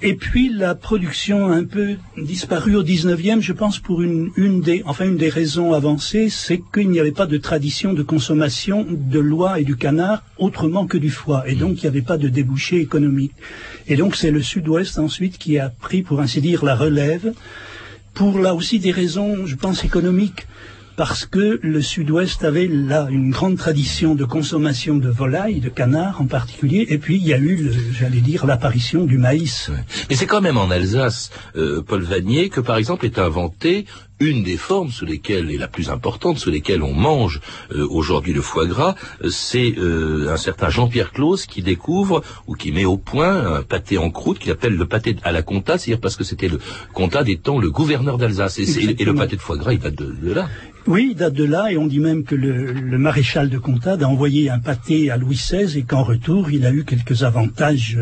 Et 0.00 0.14
puis 0.14 0.48
la 0.48 0.76
production 0.76 1.48
a 1.48 1.56
un 1.56 1.64
peu 1.64 1.96
disparu 2.16 2.76
au 2.76 2.84
19e, 2.84 3.40
je 3.40 3.52
pense 3.52 3.80
pour 3.80 4.00
une, 4.00 4.30
une 4.36 4.60
des 4.60 4.84
enfin 4.86 5.06
une 5.06 5.16
des 5.16 5.28
raisons 5.28 5.72
avancées, 5.72 6.28
c'est 6.28 6.62
qu'il 6.72 6.90
n'y 6.90 7.00
avait 7.00 7.10
pas 7.10 7.26
de 7.26 7.36
tradition 7.36 7.94
de 7.94 8.04
consommation 8.04 8.86
de 8.88 9.18
l'oie 9.18 9.58
et 9.58 9.64
du 9.64 9.76
canard 9.76 10.22
autrement 10.38 10.86
que 10.86 10.98
du 10.98 11.10
foie 11.10 11.48
et 11.48 11.56
donc 11.56 11.82
il 11.82 11.86
n'y 11.86 11.88
avait 11.88 12.02
pas 12.02 12.16
de 12.16 12.28
débouché 12.28 12.78
économique. 12.78 13.32
Et 13.88 13.96
donc 13.96 14.14
c'est 14.14 14.30
le 14.30 14.40
sud-ouest 14.40 15.00
ensuite 15.00 15.36
qui 15.36 15.58
a 15.58 15.68
pris 15.68 16.02
pour 16.02 16.20
ainsi 16.20 16.40
dire 16.40 16.64
la 16.64 16.76
relève 16.76 17.32
pour 18.14 18.38
là 18.38 18.54
aussi 18.54 18.78
des 18.78 18.92
raisons 18.92 19.46
je 19.46 19.56
pense 19.56 19.84
économiques 19.84 20.46
parce 20.98 21.26
que 21.26 21.60
le 21.62 21.80
sud-ouest 21.80 22.42
avait 22.42 22.66
là 22.66 23.06
une 23.08 23.30
grande 23.30 23.56
tradition 23.56 24.16
de 24.16 24.24
consommation 24.24 24.96
de 24.96 25.08
volailles, 25.08 25.60
de 25.60 25.68
canards 25.68 26.20
en 26.20 26.26
particulier, 26.26 26.86
et 26.88 26.98
puis 26.98 27.18
il 27.18 27.24
y 27.24 27.32
a 27.32 27.38
eu, 27.38 27.70
j'allais 27.92 28.20
dire, 28.20 28.46
l'apparition 28.46 29.04
du 29.04 29.16
maïs. 29.16 29.70
Mais 30.10 30.16
c'est 30.16 30.26
quand 30.26 30.40
même 30.40 30.56
en 30.56 30.72
Alsace, 30.72 31.30
euh, 31.54 31.82
Paul 31.86 32.02
Vanier, 32.02 32.48
que 32.48 32.60
par 32.60 32.78
exemple 32.78 33.06
est 33.06 33.20
inventé 33.20 33.86
une 34.20 34.42
des 34.42 34.56
formes 34.56 34.90
sous 34.90 35.04
lesquelles, 35.04 35.50
et 35.50 35.58
la 35.58 35.68
plus 35.68 35.90
importante, 35.90 36.38
sous 36.38 36.50
lesquelles 36.50 36.82
on 36.82 36.92
mange 36.92 37.40
euh, 37.72 37.86
aujourd'hui 37.88 38.32
le 38.32 38.42
foie 38.42 38.66
gras, 38.66 38.94
euh, 39.22 39.30
c'est 39.30 39.74
euh, 39.78 40.32
un 40.32 40.36
certain 40.36 40.70
Jean-Pierre 40.70 41.12
Claus 41.12 41.46
qui 41.46 41.62
découvre 41.62 42.22
ou 42.46 42.54
qui 42.54 42.72
met 42.72 42.84
au 42.84 42.96
point 42.96 43.58
un 43.58 43.62
pâté 43.62 43.98
en 43.98 44.10
croûte 44.10 44.38
qu'il 44.38 44.50
appelle 44.50 44.74
le 44.74 44.86
pâté 44.86 45.16
à 45.22 45.32
la 45.32 45.42
comta, 45.42 45.78
c'est-à-dire 45.78 46.00
parce 46.00 46.16
que 46.16 46.24
c'était 46.24 46.48
le 46.48 46.58
comta 46.92 47.22
étant 47.26 47.58
le 47.58 47.70
gouverneur 47.70 48.18
d'Alsace. 48.18 48.58
Et, 48.58 49.04
le 49.04 49.14
pâté 49.14 49.36
de 49.36 49.40
foie 49.40 49.56
gras, 49.56 49.72
il 49.72 49.78
date 49.78 49.94
de, 49.94 50.32
là. 50.32 50.48
Oui, 50.86 51.08
il 51.10 51.16
date 51.16 51.34
de 51.34 51.44
là, 51.44 51.70
et 51.70 51.76
on 51.76 51.86
dit 51.86 52.00
même 52.00 52.24
que 52.24 52.34
le, 52.34 52.98
maréchal 52.98 53.50
de 53.50 53.58
Comtade 53.58 54.02
a 54.02 54.08
envoyé 54.08 54.48
un 54.48 54.58
pâté 54.58 55.10
à 55.10 55.18
Louis 55.18 55.36
XVI 55.36 55.78
et 55.78 55.82
qu'en 55.82 56.02
retour, 56.02 56.50
il 56.50 56.64
a 56.64 56.72
eu 56.72 56.84
quelques 56.84 57.24
avantages, 57.24 57.98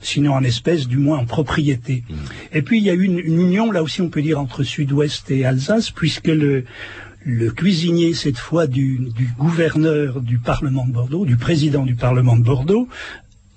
sinon 0.00 0.34
en 0.34 0.42
espèces, 0.42 0.86
du 0.86 0.98
moins 0.98 1.18
en 1.18 1.24
propriété. 1.24 2.04
Hmm. 2.08 2.14
Et 2.52 2.62
puis, 2.62 2.78
il 2.78 2.84
y 2.84 2.90
a 2.90 2.94
eu 2.94 3.04
une, 3.04 3.18
une 3.18 3.40
union, 3.40 3.70
là 3.70 3.82
aussi 3.82 4.02
on 4.02 4.10
peut 4.10 4.22
dire, 4.22 4.38
entre 4.38 4.62
Sud-Ouest 4.62 5.30
et 5.30 5.39
Alsace, 5.44 5.90
puisque 5.90 6.28
le, 6.28 6.64
cuisinier, 7.54 8.14
cette 8.14 8.38
fois 8.38 8.66
du, 8.66 9.00
gouverneur 9.38 10.20
du 10.20 10.38
Parlement 10.38 10.86
de 10.86 10.92
Bordeaux, 10.92 11.24
du 11.24 11.36
président 11.36 11.84
du 11.84 11.94
Parlement 11.94 12.36
de 12.36 12.42
Bordeaux, 12.42 12.88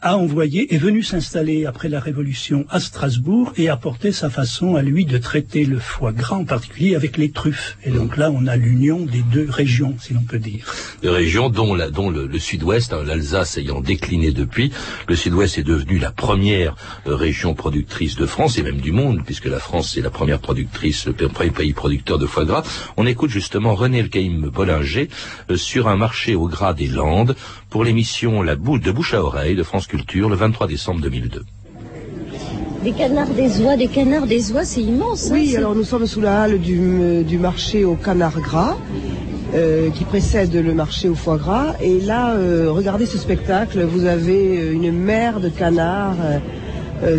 a 0.03 0.17
envoyé, 0.17 0.74
est 0.74 0.77
venu 0.77 1.01
s'installer 1.01 1.65
après 1.65 1.88
la 1.88 2.01
Révolution 2.01 2.65
à 2.69 2.81
Strasbourg 2.81 3.53
et 3.55 3.69
apporter 3.69 4.12
sa 4.12 4.29
façon 4.29 4.75
à 4.75 4.81
lui 4.81 5.05
de 5.05 5.17
traiter 5.17 5.63
le 5.63 5.79
foie 5.79 6.12
gras, 6.12 6.36
en 6.36 6.43
particulier 6.43 6.93
avec 6.93 7.15
les 7.15 7.31
truffes. 7.31 7.77
Et 7.86 7.89
donc 7.89 8.17
là, 8.17 8.29
on 8.29 8.45
a 8.45 8.57
l'union 8.57 9.05
des 9.05 9.22
deux 9.22 9.48
régions, 9.50 9.95
si 10.00 10.13
l'on 10.13 10.24
peut 10.24 10.39
dire. 10.39 10.65
Des 11.01 11.10
régions 11.10 11.50
dont, 11.50 11.74
la, 11.74 11.89
dont 11.89 12.10
le, 12.10 12.38
sud-ouest, 12.38 12.91
hein, 12.91 13.03
l'Alsace 13.05 13.57
ayant 13.57 13.79
décliné 13.79 14.31
depuis, 14.31 14.74
le 15.07 15.15
sud-ouest 15.15 15.57
est 15.57 15.63
devenu 15.63 16.00
la 16.00 16.12
première 16.12 16.75
euh, 17.07 17.15
région 17.15 17.53
productrice 17.53 18.17
de 18.17 18.25
France 18.25 18.57
et 18.57 18.63
même 18.63 18.81
du 18.81 18.91
monde, 18.91 19.22
puisque 19.25 19.45
la 19.45 19.60
France 19.60 19.95
est 19.95 20.01
la 20.01 20.10
première 20.10 20.39
productrice, 20.39 21.07
le 21.07 21.13
premier 21.29 21.51
pays 21.51 21.72
producteur 21.72 22.19
de 22.19 22.25
foie 22.25 22.43
gras. 22.43 22.63
On 22.98 23.07
écoute 23.07 23.29
justement 23.29 23.74
René 23.74 24.00
Elkaïm 24.00 24.50
Bollinger 24.50 25.07
euh, 25.50 25.55
sur 25.55 25.88
un 25.88 25.95
marché 25.95 26.36
au 26.36 26.50
gras 26.50 26.74
des 26.74 26.88
Landes 26.88 27.38
pour 27.74 27.84
l'émission 27.84 28.44
La 28.44 28.56
boule 28.56 28.82
de 28.82 28.92
bouche 28.92 29.15
à 29.15 29.24
oreille 29.24 29.56
de 29.56 29.63
France 29.63 29.88
Culture 29.88 30.30
le 30.30 30.36
23 30.36 30.68
décembre 30.68 31.01
2002. 31.01 31.44
Des 32.84 32.92
canards 32.92 33.34
des 33.34 33.62
oies, 33.62 33.75
des 33.77 33.88
canards 33.88 34.27
des 34.27 34.51
oies, 34.51 34.63
c'est 34.63 34.84
immense. 34.84 35.32
Hein, 35.32 35.34
oui, 35.34 35.58
alors 35.58 35.74
nous 35.74 35.84
sommes 35.84 36.06
sous 36.06 36.22
la 36.22 36.44
halle 36.44 36.60
du, 36.60 36.77
euh, 36.80 37.39
marché 37.39 37.84
au 37.84 37.96
canard 37.96 38.39
gras. 38.39 38.77
Euh, 39.56 39.89
qui 39.92 40.03
précède 40.03 40.53
le 40.53 40.74
marché 40.74 41.10
au 41.10 41.15
foie 41.15 41.38
gras. 41.38 41.75
Et 41.80 42.00
là, 42.00 42.34
euh, 42.34 42.72
regardez 42.72 43.06
ce 43.06 43.20
spectacle, 43.20 43.84
vous 43.84 44.06
avez 44.06 44.72
une 44.72 44.92
mer 44.92 45.39
de 45.39 45.50
canards 45.50 46.18
euh, 46.22 46.39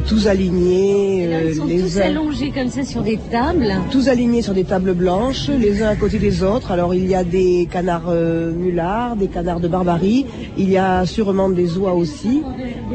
tous 0.06 0.26
alignés. 0.26 1.28
Euh, 1.32 1.50
ils 1.50 1.56
sont 1.56 1.66
tous 1.66 1.98
allongés 1.98 2.50
comme 2.50 2.68
ça 2.68 2.84
sur 2.84 3.02
des 3.02 3.18
tables. 3.30 3.72
Tous 3.90 4.08
alignés 4.08 4.42
sur 4.42 4.54
des 4.54 4.64
tables 4.64 4.94
blanches, 4.94 5.48
les 5.48 5.82
uns 5.82 5.88
à 5.88 5.96
côté 5.96 6.18
des 6.18 6.42
autres. 6.42 6.70
Alors 6.70 6.94
il 6.94 7.06
y 7.06 7.14
a 7.14 7.24
des 7.24 7.68
canards 7.70 8.08
euh, 8.08 8.52
mulards, 8.52 9.16
des 9.16 9.28
canards 9.28 9.60
de 9.60 9.68
barbarie, 9.68 10.26
il 10.56 10.70
y 10.70 10.78
a 10.78 11.06
sûrement 11.06 11.48
des 11.48 11.76
oies 11.76 11.92
aussi. 11.92 12.42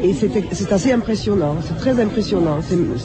Et 0.02 0.14
c'est 0.14 0.72
assez 0.72 0.92
impressionnant, 0.92 1.56
c'est 1.66 1.76
très 1.76 2.00
impressionnant. 2.00 2.58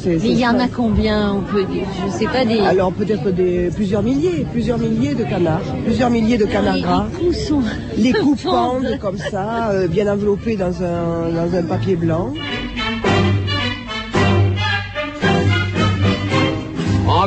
Mais 0.05 0.17
il 0.17 0.39
y 0.39 0.47
en 0.47 0.59
a 0.59 0.67
combien? 0.67 1.33
On 1.33 1.41
peut, 1.41 1.65
Je 2.05 2.11
sais 2.17 2.25
pas 2.25 2.45
des... 2.45 2.59
Alors 2.59 2.91
peut-être 2.91 3.31
des 3.31 3.69
plusieurs 3.73 4.03
milliers, 4.03 4.45
plusieurs 4.51 4.77
milliers 4.77 5.15
de 5.15 5.23
canards, 5.23 5.61
plusieurs 5.85 6.09
milliers 6.09 6.37
de 6.37 6.45
canards 6.45 6.79
gras. 6.79 7.07
Les. 7.97 8.05
Les 8.05 8.13
coups 8.21 8.43
pendent 8.43 8.97
comme 8.99 9.17
ça, 9.17 9.71
bien 9.89 10.11
enveloppés 10.11 10.55
dans 10.55 10.83
un, 10.83 11.31
dans 11.33 11.55
un 11.55 11.63
papier 11.63 11.95
blanc. 11.95 12.33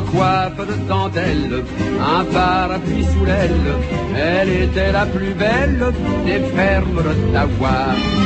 Coiffe 0.01 0.67
de 0.67 0.87
dentelle, 0.87 1.63
un 1.99 2.23
parapluie 2.25 3.05
sous 3.11 3.25
l'aile. 3.25 3.71
Elle 4.15 4.63
était 4.63 4.91
la 4.91 5.05
plus 5.05 5.33
belle 5.33 5.93
des 6.25 6.39
fermes 6.55 7.01
d'Ottawa. 7.05 7.77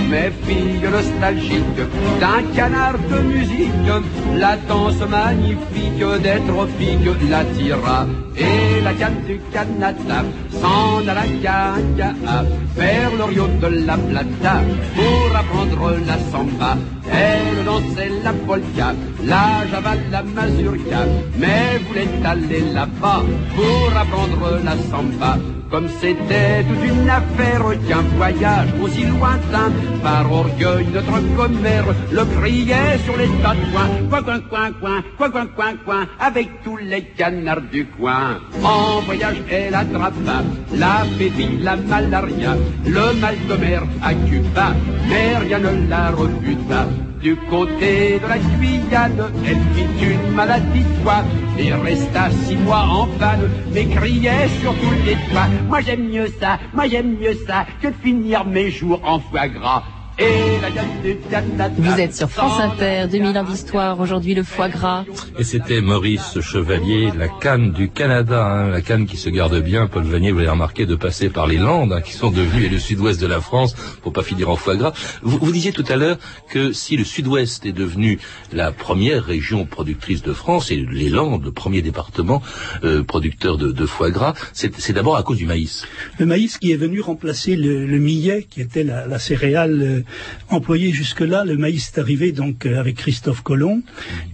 Mes 0.09 0.31
filles 0.45 0.89
nostalgiques 0.91 1.83
d'un 2.19 2.43
canard 2.55 2.97
de 3.11 3.19
musique, 3.33 3.89
la 4.35 4.57
danse 4.67 5.03
magnifique 5.09 6.05
des 6.21 6.39
tropiques 6.47 7.29
l'attira. 7.29 8.05
Et 8.35 8.81
la 8.83 8.93
canne 8.93 9.23
du 9.27 9.39
Canada 9.51 10.23
s'en 10.59 11.07
alla 11.07 11.21
à 11.21 12.43
vers 12.75 13.11
le 13.17 13.23
rio 13.25 13.47
de 13.61 13.85
la 13.85 13.97
Plata 13.97 14.55
pour 14.95 15.37
apprendre 15.37 15.91
la 16.07 16.17
samba. 16.31 16.77
Elle 17.11 17.65
dansait 17.65 18.11
la 18.23 18.33
polka, 18.33 18.93
la 19.23 19.67
java, 19.69 19.95
la 20.11 20.23
mazurka, 20.23 21.05
mais 21.37 21.79
voulait 21.87 22.07
aller 22.25 22.61
là-bas 22.73 23.23
pour 23.55 23.97
apprendre 23.97 24.59
la 24.63 24.75
samba. 24.89 25.37
Comme 25.73 25.89
c'était 25.99 26.63
toute 26.69 26.85
une 26.85 27.09
affaire 27.09 27.63
qu'un 27.87 28.03
voyage 28.15 28.69
aussi 28.79 29.05
lointain, 29.05 29.71
par 30.03 30.31
orgueil 30.31 30.85
notre 30.93 31.19
commère 31.35 31.85
le 32.11 32.25
criait 32.25 32.99
sur 33.03 33.17
les 33.17 33.27
tas 33.41 33.55
de 33.55 33.65
coins, 33.71 33.89
coin 34.07 34.21
coin 34.21 34.39
coin 34.51 34.71
coin, 34.79 35.03
coin 35.17 35.29
coin 35.31 35.47
coin 35.47 35.73
coin, 35.83 36.07
avec 36.19 36.47
tous 36.63 36.77
les 36.77 37.01
canards 37.17 37.63
du 37.71 37.87
coin. 37.87 38.37
En 38.63 39.01
voyage 39.01 39.41
elle 39.49 39.73
attrapa 39.73 40.43
la 40.75 41.05
pépine, 41.17 41.63
la 41.63 41.75
malaria, 41.75 42.55
le 42.85 43.19
mal 43.19 43.35
de 43.49 43.55
à 44.03 44.13
Cuba, 44.13 44.75
mais 45.09 45.37
rien 45.39 45.57
ne 45.57 45.89
la 45.89 46.11
rebuta. 46.11 46.85
Du 47.23 47.37
côté 47.37 48.19
de 48.19 48.27
la 48.27 48.37
Guyane, 48.37 49.31
elle 49.45 49.55
fit 49.73 50.13
une 50.13 50.35
maladie 50.35 50.83
quoi 51.05 51.23
et 51.57 51.71
resta 51.73 52.29
six 52.29 52.57
mois 52.57 52.81
en 52.81 53.07
panne, 53.17 53.49
mais 53.71 53.85
criait 53.85 54.49
sur 54.61 54.73
tous 54.73 55.05
les 55.05 55.15
toits. 55.31 55.47
Moi 55.69 55.79
j'aime 55.79 56.09
mieux 56.09 56.27
ça, 56.37 56.59
moi 56.73 56.85
j'aime 56.85 57.17
mieux 57.17 57.37
ça, 57.47 57.65
que 57.81 57.87
de 57.87 57.93
finir 58.03 58.43
mes 58.43 58.69
jours 58.69 58.99
en 59.05 59.19
foie 59.19 59.47
gras. 59.47 59.83
Vous 60.19 61.99
êtes 61.99 62.15
sur 62.15 62.29
France 62.29 62.59
Inter, 62.59 63.07
2000 63.11 63.37
ans 63.37 63.43
d'histoire, 63.43 63.99
aujourd'hui 63.99 64.35
le 64.35 64.43
foie 64.43 64.69
gras. 64.69 65.05
Et 65.39 65.43
c'était 65.43 65.81
Maurice 65.81 66.39
Chevalier, 66.39 67.09
la 67.17 67.27
canne 67.27 67.71
du 67.71 67.89
Canada, 67.89 68.45
hein, 68.45 68.69
la 68.69 68.81
canne 68.81 69.07
qui 69.07 69.17
se 69.17 69.29
garde 69.29 69.59
bien. 69.59 69.87
Paul 69.87 70.03
Vanier, 70.03 70.31
vous 70.31 70.37
l'avez 70.37 70.51
remarqué, 70.51 70.85
de 70.85 70.95
passer 70.95 71.29
par 71.29 71.47
les 71.47 71.57
Landes, 71.57 71.91
hein, 71.91 72.01
qui 72.01 72.13
sont 72.13 72.29
devenues 72.29 72.69
le 72.69 72.77
sud-ouest 72.77 73.19
de 73.19 73.27
la 73.27 73.41
France, 73.41 73.75
pour 74.01 74.13
pas 74.13 74.21
finir 74.23 74.49
en 74.49 74.55
foie 74.55 74.75
gras. 74.75 74.93
Vous, 75.23 75.39
vous 75.39 75.51
disiez 75.51 75.71
tout 75.71 75.85
à 75.89 75.95
l'heure 75.95 76.17
que 76.49 76.73
si 76.73 76.95
le 76.95 77.03
sud-ouest 77.03 77.65
est 77.65 77.71
devenu 77.71 78.19
la 78.51 78.71
première 78.71 79.23
région 79.23 79.65
productrice 79.65 80.21
de 80.21 80.33
France, 80.33 80.69
et 80.69 80.75
les 80.75 81.09
Landes, 81.09 81.43
le 81.43 81.51
premier 81.51 81.81
département 81.81 82.41
euh, 82.83 83.03
producteur 83.03 83.57
de, 83.57 83.85
foie 83.85 84.11
gras, 84.11 84.33
c'est 84.53 84.93
d'abord 84.93 85.17
à 85.17 85.23
cause 85.23 85.37
du 85.37 85.45
maïs. 85.45 85.85
Le 86.19 86.25
maïs 86.25 86.57
qui 86.57 86.71
est 86.71 86.77
venu 86.77 87.01
remplacer 87.01 87.55
le, 87.55 87.97
millet, 87.97 88.45
qui 88.49 88.61
était 88.61 88.83
la, 88.83 89.19
céréale 89.19 89.81
euh, 89.81 90.03
employé 90.49 90.91
jusque-là. 90.91 91.45
Le 91.45 91.57
maïs 91.57 91.91
est 91.93 91.99
arrivé 91.99 92.31
donc 92.31 92.65
euh, 92.65 92.79
avec 92.79 92.95
Christophe 92.97 93.41
Colomb. 93.41 93.81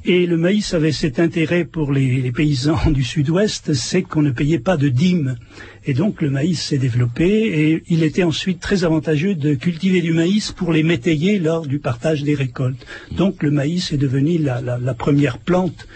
Et 0.05 0.25
le 0.25 0.37
maïs 0.37 0.73
avait 0.73 0.91
cet 0.91 1.19
intérêt 1.19 1.65
pour 1.65 1.91
les, 1.91 2.31
paysans 2.31 2.79
du 2.91 3.03
sud-ouest, 3.03 3.73
c'est 3.73 4.01
qu'on 4.03 4.21
ne 4.21 4.31
payait 4.31 4.59
pas 4.59 4.77
de 4.77 4.89
dîmes. 4.89 5.35
Et 5.85 5.93
donc 5.93 6.21
le 6.21 6.29
maïs 6.29 6.61
s'est 6.61 6.77
développé 6.77 7.25
et 7.25 7.83
il 7.87 8.03
était 8.03 8.23
ensuite 8.23 8.59
très 8.59 8.83
avantageux 8.83 9.35
de 9.35 9.55
cultiver 9.55 10.01
du 10.01 10.13
maïs 10.13 10.51
pour 10.51 10.71
les 10.71 10.83
métayer 10.83 11.39
lors 11.39 11.65
du 11.65 11.79
partage 11.79 12.23
des 12.23 12.35
récoltes. 12.35 12.85
Donc 13.11 13.43
le 13.43 13.51
maïs 13.51 13.91
est 13.91 13.97
devenu 13.97 14.37
la, 14.37 14.93
première 14.93 15.37
plante 15.37 15.87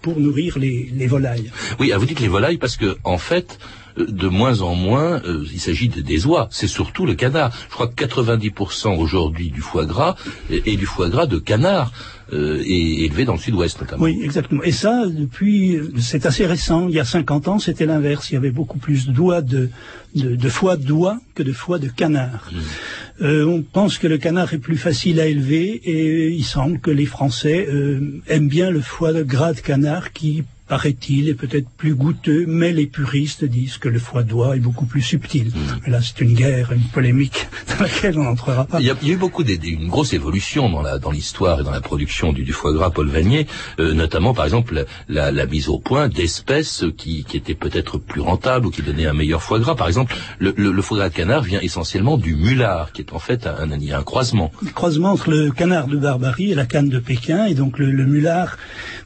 pour 0.00 0.20
nourrir 0.20 0.58
les, 0.58 0.90
les, 0.94 1.06
volailles. 1.06 1.50
Oui, 1.80 1.92
vous 1.96 2.06
dites 2.06 2.20
les 2.20 2.28
volailles 2.28 2.58
parce 2.58 2.76
que 2.76 2.96
en 3.04 3.18
fait, 3.18 3.58
de 3.96 4.28
moins 4.28 4.60
en 4.60 4.74
moins, 4.74 5.22
euh, 5.24 5.44
il 5.52 5.60
s'agit 5.60 5.88
des 5.88 6.26
oies. 6.26 6.48
C'est 6.50 6.66
surtout 6.66 7.06
le 7.06 7.14
canard. 7.14 7.52
Je 7.68 7.74
crois 7.74 7.88
que 7.88 8.04
90% 8.04 8.96
aujourd'hui 8.98 9.50
du 9.50 9.60
foie 9.60 9.86
gras 9.86 10.16
est, 10.50 10.76
du 10.76 10.86
foie 10.86 11.08
gras 11.08 11.26
de 11.26 11.38
canard. 11.38 11.92
Euh, 12.32 12.62
et 12.64 13.04
élevé 13.04 13.26
dans 13.26 13.34
le 13.34 13.38
sud-ouest 13.38 13.78
notamment. 13.82 14.02
Oui, 14.02 14.18
exactement. 14.22 14.62
Et 14.62 14.72
ça, 14.72 15.04
depuis, 15.06 15.78
c'est 16.00 16.24
assez 16.24 16.46
récent. 16.46 16.88
Il 16.88 16.94
y 16.94 16.98
a 16.98 17.04
50 17.04 17.48
ans, 17.48 17.58
c'était 17.58 17.84
l'inverse. 17.84 18.30
Il 18.30 18.34
y 18.34 18.36
avait 18.38 18.50
beaucoup 18.50 18.78
plus 18.78 19.08
d'oies 19.08 19.42
de, 19.42 19.68
de, 20.14 20.34
de 20.34 20.48
foie 20.48 20.78
d'oie 20.78 21.18
que 21.34 21.42
de 21.42 21.52
foie 21.52 21.78
de 21.78 21.88
canard. 21.88 22.50
Hmm. 22.50 23.24
Euh, 23.24 23.46
on 23.46 23.62
pense 23.62 23.98
que 23.98 24.06
le 24.06 24.18
canard 24.18 24.54
est 24.54 24.58
plus 24.58 24.78
facile 24.78 25.20
à 25.20 25.26
élever 25.26 25.80
et 25.84 26.30
il 26.30 26.44
semble 26.44 26.80
que 26.80 26.90
les 26.90 27.06
Français 27.06 27.66
euh, 27.68 28.22
aiment 28.26 28.48
bien 28.48 28.70
le 28.70 28.80
foie 28.80 29.12
de 29.12 29.22
gras 29.22 29.52
de 29.52 29.60
canard 29.60 30.12
qui 30.12 30.44
paraît-il, 30.68 31.28
est 31.28 31.34
peut-être 31.34 31.68
plus 31.68 31.94
goûteux, 31.94 32.46
mais 32.46 32.72
les 32.72 32.86
puristes 32.86 33.44
disent 33.44 33.76
que 33.76 33.88
le 33.88 33.98
foie 33.98 34.22
d'oie 34.22 34.56
est 34.56 34.60
beaucoup 34.60 34.86
plus 34.86 35.02
subtil. 35.02 35.48
Hmm. 35.48 35.90
Là, 35.90 36.00
c'est 36.00 36.22
une 36.22 36.34
guerre, 36.34 36.72
une 36.72 36.88
polémique 36.92 37.48
dans 37.68 37.84
laquelle 37.84 38.18
on 38.18 38.24
n'entrera 38.24 38.64
pas. 38.64 38.80
Il 38.80 38.86
y, 38.86 38.90
a, 38.90 38.96
eu 39.04 39.16
beaucoup, 39.16 39.44
des, 39.44 39.56
une 39.68 39.88
grosse 39.88 40.14
évolution 40.14 40.70
dans 40.70 40.82
la 40.82 40.98
dans 40.98 41.10
l'histoire 41.10 41.60
et 41.60 41.64
dans 41.64 41.70
la 41.70 41.82
production 41.82 42.32
du, 42.32 42.50
foie 42.52 42.72
gras 42.72 42.90
Paul 42.90 43.08
Vanier, 43.08 43.46
euh, 43.78 43.92
notamment 43.92 44.32
par 44.32 44.44
exemple 44.46 44.86
la, 45.08 45.32
la, 45.32 45.46
mise 45.46 45.68
au 45.68 45.78
point 45.78 46.08
d'espèces 46.08 46.84
qui, 46.96 47.24
qui 47.24 47.36
étaient 47.36 47.54
peut-être 47.54 47.98
plus 47.98 48.20
rentables 48.20 48.66
ou 48.66 48.70
qui 48.70 48.82
donnaient 48.82 49.06
un 49.06 49.12
meilleur 49.12 49.42
foie 49.42 49.58
gras. 49.58 49.74
Par 49.74 49.88
exemple, 49.88 50.14
le, 50.38 50.54
le, 50.56 50.82
foie 50.82 50.98
gras 50.98 51.08
de 51.10 51.14
canard 51.14 51.42
vient 51.42 51.60
essentiellement 51.60 52.16
du 52.16 52.34
mulard, 52.36 52.92
qui 52.92 53.02
est 53.02 53.12
en 53.12 53.18
fait 53.18 53.46
un, 53.46 53.70
un, 53.70 53.70
un 53.70 54.02
croisement. 54.02 54.50
Un 54.66 54.70
croisement 54.70 55.12
entre 55.12 55.30
le 55.30 55.50
canard 55.50 55.88
de 55.88 55.98
Barbarie 55.98 56.52
et 56.52 56.54
la 56.54 56.66
canne 56.66 56.88
de 56.88 56.98
Pékin, 56.98 57.46
et 57.46 57.54
donc 57.54 57.78
le, 57.78 57.90
le 57.90 58.06
mulard 58.06 58.56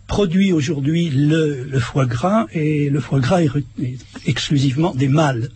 produit 0.08 0.52
aujourd'hui 0.54 1.10
le, 1.10 1.47
foie 1.80 2.06
gras 2.06 2.46
et 2.52 2.90
le 2.90 3.00
foie 3.00 3.20
gras 3.20 3.42
est, 3.42 3.50
exclusivement 4.26 4.94
des 4.94 5.08
mâles. 5.08 5.50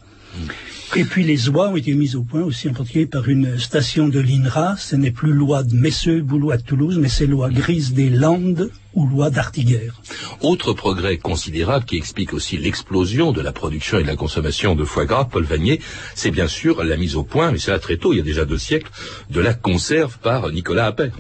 Et 0.94 1.04
puis 1.04 1.25
les 1.25 1.49
oies 1.49 1.70
ont 1.70 1.76
été 1.76 1.94
mises 1.94 2.16
au 2.16 2.22
point 2.22 2.42
aussi 2.42 2.68
en 2.68 2.75
particulier 2.75 3.06
par 3.06 3.26
une 3.26 3.58
station 3.58 4.08
de 4.08 4.20
l'INRA. 4.20 4.76
Ce 4.76 4.94
n'est 4.94 5.11
plus 5.11 5.32
loi 5.32 5.62
de 5.62 5.75
Messeux, 5.75 6.20
Boulois 6.20 6.58
de 6.58 6.62
Toulouse, 6.62 6.99
mais 7.00 7.08
c'est 7.08 7.26
loi 7.26 7.49
grise 7.49 7.94
des 7.94 8.11
Landes 8.11 8.70
ou 8.94 9.06
loi 9.06 9.30
d'Artiguerre. 9.30 10.02
Autre 10.42 10.75
progrès 10.75 11.16
considérable 11.16 11.87
qui 11.87 11.96
explique 11.96 12.34
aussi 12.34 12.58
l'explosion 12.58 13.32
de 13.32 13.40
la 13.40 13.52
production 13.52 13.99
et 13.99 14.02
de 14.02 14.06
la 14.06 14.16
consommation 14.16 14.75
de 14.75 14.84
foie 14.84 15.06
gras, 15.06 15.25
Paul 15.25 15.44
Vanier, 15.44 15.80
c'est 16.14 16.30
bien 16.30 16.46
sûr 16.46 16.84
la 16.84 16.99
mise 16.99 17.16
au 17.16 17.22
point, 17.22 17.52
mais 17.52 17.58
c'est 17.58 17.70
là 17.70 17.78
très 17.78 17.96
tôt, 17.96 18.12
il 18.12 18.18
y 18.18 18.20
a 18.20 18.25
déjà 18.25 18.44
deux 18.44 18.58
siècles, 18.58 18.90
de 19.30 19.40
la 19.40 19.54
conserve 19.54 20.18
par 20.18 20.50
Nicolas 20.50 20.87
Appert. 20.87 21.16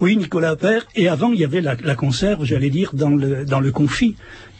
Oui, 0.00 0.16
Nicolas 0.16 0.50
Appert, 0.50 0.86
et 0.94 1.08
avant 1.08 1.32
il 1.32 1.40
y 1.40 1.44
avait 1.44 1.60
la, 1.60 1.76
conserve, 1.96 2.44
j'allais 2.44 2.70
dire, 2.70 2.90
dans 2.94 3.10
le, 3.10 3.44
dans 3.44 3.60
le 3.60 3.72
confit 3.72 4.14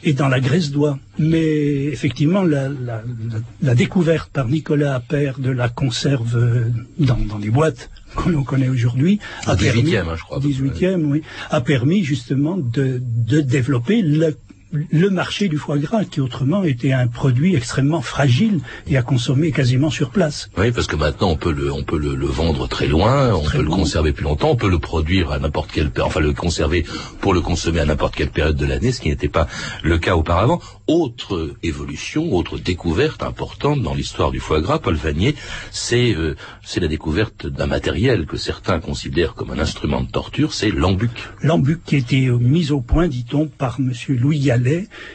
et 0.04 0.12
dans 0.12 0.28
la 0.28 0.40
graisse 0.40 0.70
d'oie. 0.70 0.98
Mais 1.18 1.84
effectivement, 1.84 2.42
la, 2.42 3.74
découverte 3.74 4.30
par 4.30 4.48
Nicolas 4.48 4.94
Appert 4.94 5.38
de 5.38 5.50
la 5.50 5.68
conserve 5.68 6.36
euh, 6.36 6.64
dans, 6.98 7.16
dans 7.16 7.38
les 7.38 7.50
boîtes 7.50 7.90
que 8.16 8.28
l'on 8.30 8.44
connaît 8.44 8.68
aujourd'hui 8.68 9.18
a 9.46 9.56
permis, 9.56 9.96
hein, 9.96 10.04
je 10.16 10.22
crois, 10.22 10.40
18e, 10.40 11.02
oui, 11.04 11.22
a 11.50 11.60
permis 11.60 12.04
justement 12.04 12.56
de, 12.56 13.00
de 13.02 13.40
développer 13.40 14.02
le 14.02 14.36
le 14.72 15.10
marché 15.10 15.48
du 15.48 15.56
foie 15.56 15.78
gras, 15.78 16.04
qui 16.04 16.20
autrement 16.20 16.64
était 16.64 16.92
un 16.92 17.06
produit 17.06 17.54
extrêmement 17.54 18.00
fragile 18.00 18.60
et 18.86 18.96
à 18.96 19.02
consommer 19.02 19.50
quasiment 19.50 19.90
sur 19.90 20.10
place. 20.10 20.50
Oui, 20.56 20.72
parce 20.72 20.86
que 20.86 20.96
maintenant 20.96 21.30
on 21.30 21.36
peut 21.36 21.52
le, 21.52 21.72
on 21.72 21.82
peut 21.82 21.98
le, 21.98 22.14
vendre 22.26 22.68
très 22.68 22.86
loin, 22.86 23.34
on 23.34 23.48
peut 23.48 23.62
le 23.62 23.68
conserver 23.68 24.12
plus 24.12 24.24
longtemps, 24.24 24.50
on 24.50 24.56
peut 24.56 24.70
le 24.70 24.78
produire 24.78 25.32
à 25.32 25.38
n'importe 25.38 25.72
quelle, 25.72 25.90
enfin 26.02 26.20
le 26.20 26.32
conserver 26.32 26.84
pour 27.20 27.32
le 27.32 27.40
consommer 27.40 27.80
à 27.80 27.86
n'importe 27.86 28.14
quelle 28.14 28.30
période 28.30 28.56
de 28.56 28.66
l'année, 28.66 28.92
ce 28.92 29.00
qui 29.00 29.08
n'était 29.08 29.28
pas 29.28 29.48
le 29.82 29.98
cas 29.98 30.16
auparavant. 30.16 30.60
Autre 30.88 31.54
évolution, 31.62 32.32
autre 32.32 32.58
découverte 32.58 33.22
importante 33.22 33.82
dans 33.82 33.92
l'histoire 33.92 34.30
du 34.30 34.40
foie 34.40 34.62
gras, 34.62 34.78
Paul 34.78 34.94
Vanier, 34.94 35.34
c'est 35.70 36.14
euh, 36.14 36.34
c'est 36.64 36.80
la 36.80 36.88
découverte 36.88 37.46
d'un 37.46 37.66
matériel 37.66 38.24
que 38.24 38.38
certains 38.38 38.80
considèrent 38.80 39.34
comme 39.34 39.50
un 39.50 39.58
instrument 39.58 40.00
de 40.00 40.10
torture, 40.10 40.54
c'est 40.54 40.70
l'embuc. 40.70 41.10
L'embuc 41.42 41.84
qui 41.84 41.96
a 41.96 41.98
été 41.98 42.30
mis 42.30 42.72
au 42.72 42.80
point, 42.80 43.06
dit-on, 43.06 43.48
par 43.48 43.80
Monsieur 43.80 44.16
Louis 44.16 44.48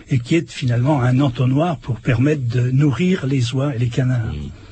et 0.10 0.20
qui 0.20 0.36
est 0.36 0.52
finalement 0.52 1.02
un 1.02 1.20
entonnoir 1.20 1.80
pour 1.80 2.00
permettre 2.00 2.48
de 2.48 2.70
nourrir 2.70 3.26
les 3.26 3.56
oies 3.56 3.76
et 3.76 3.80
les 3.80 3.90
canards. 3.90 4.32
Mmh. 4.32 4.63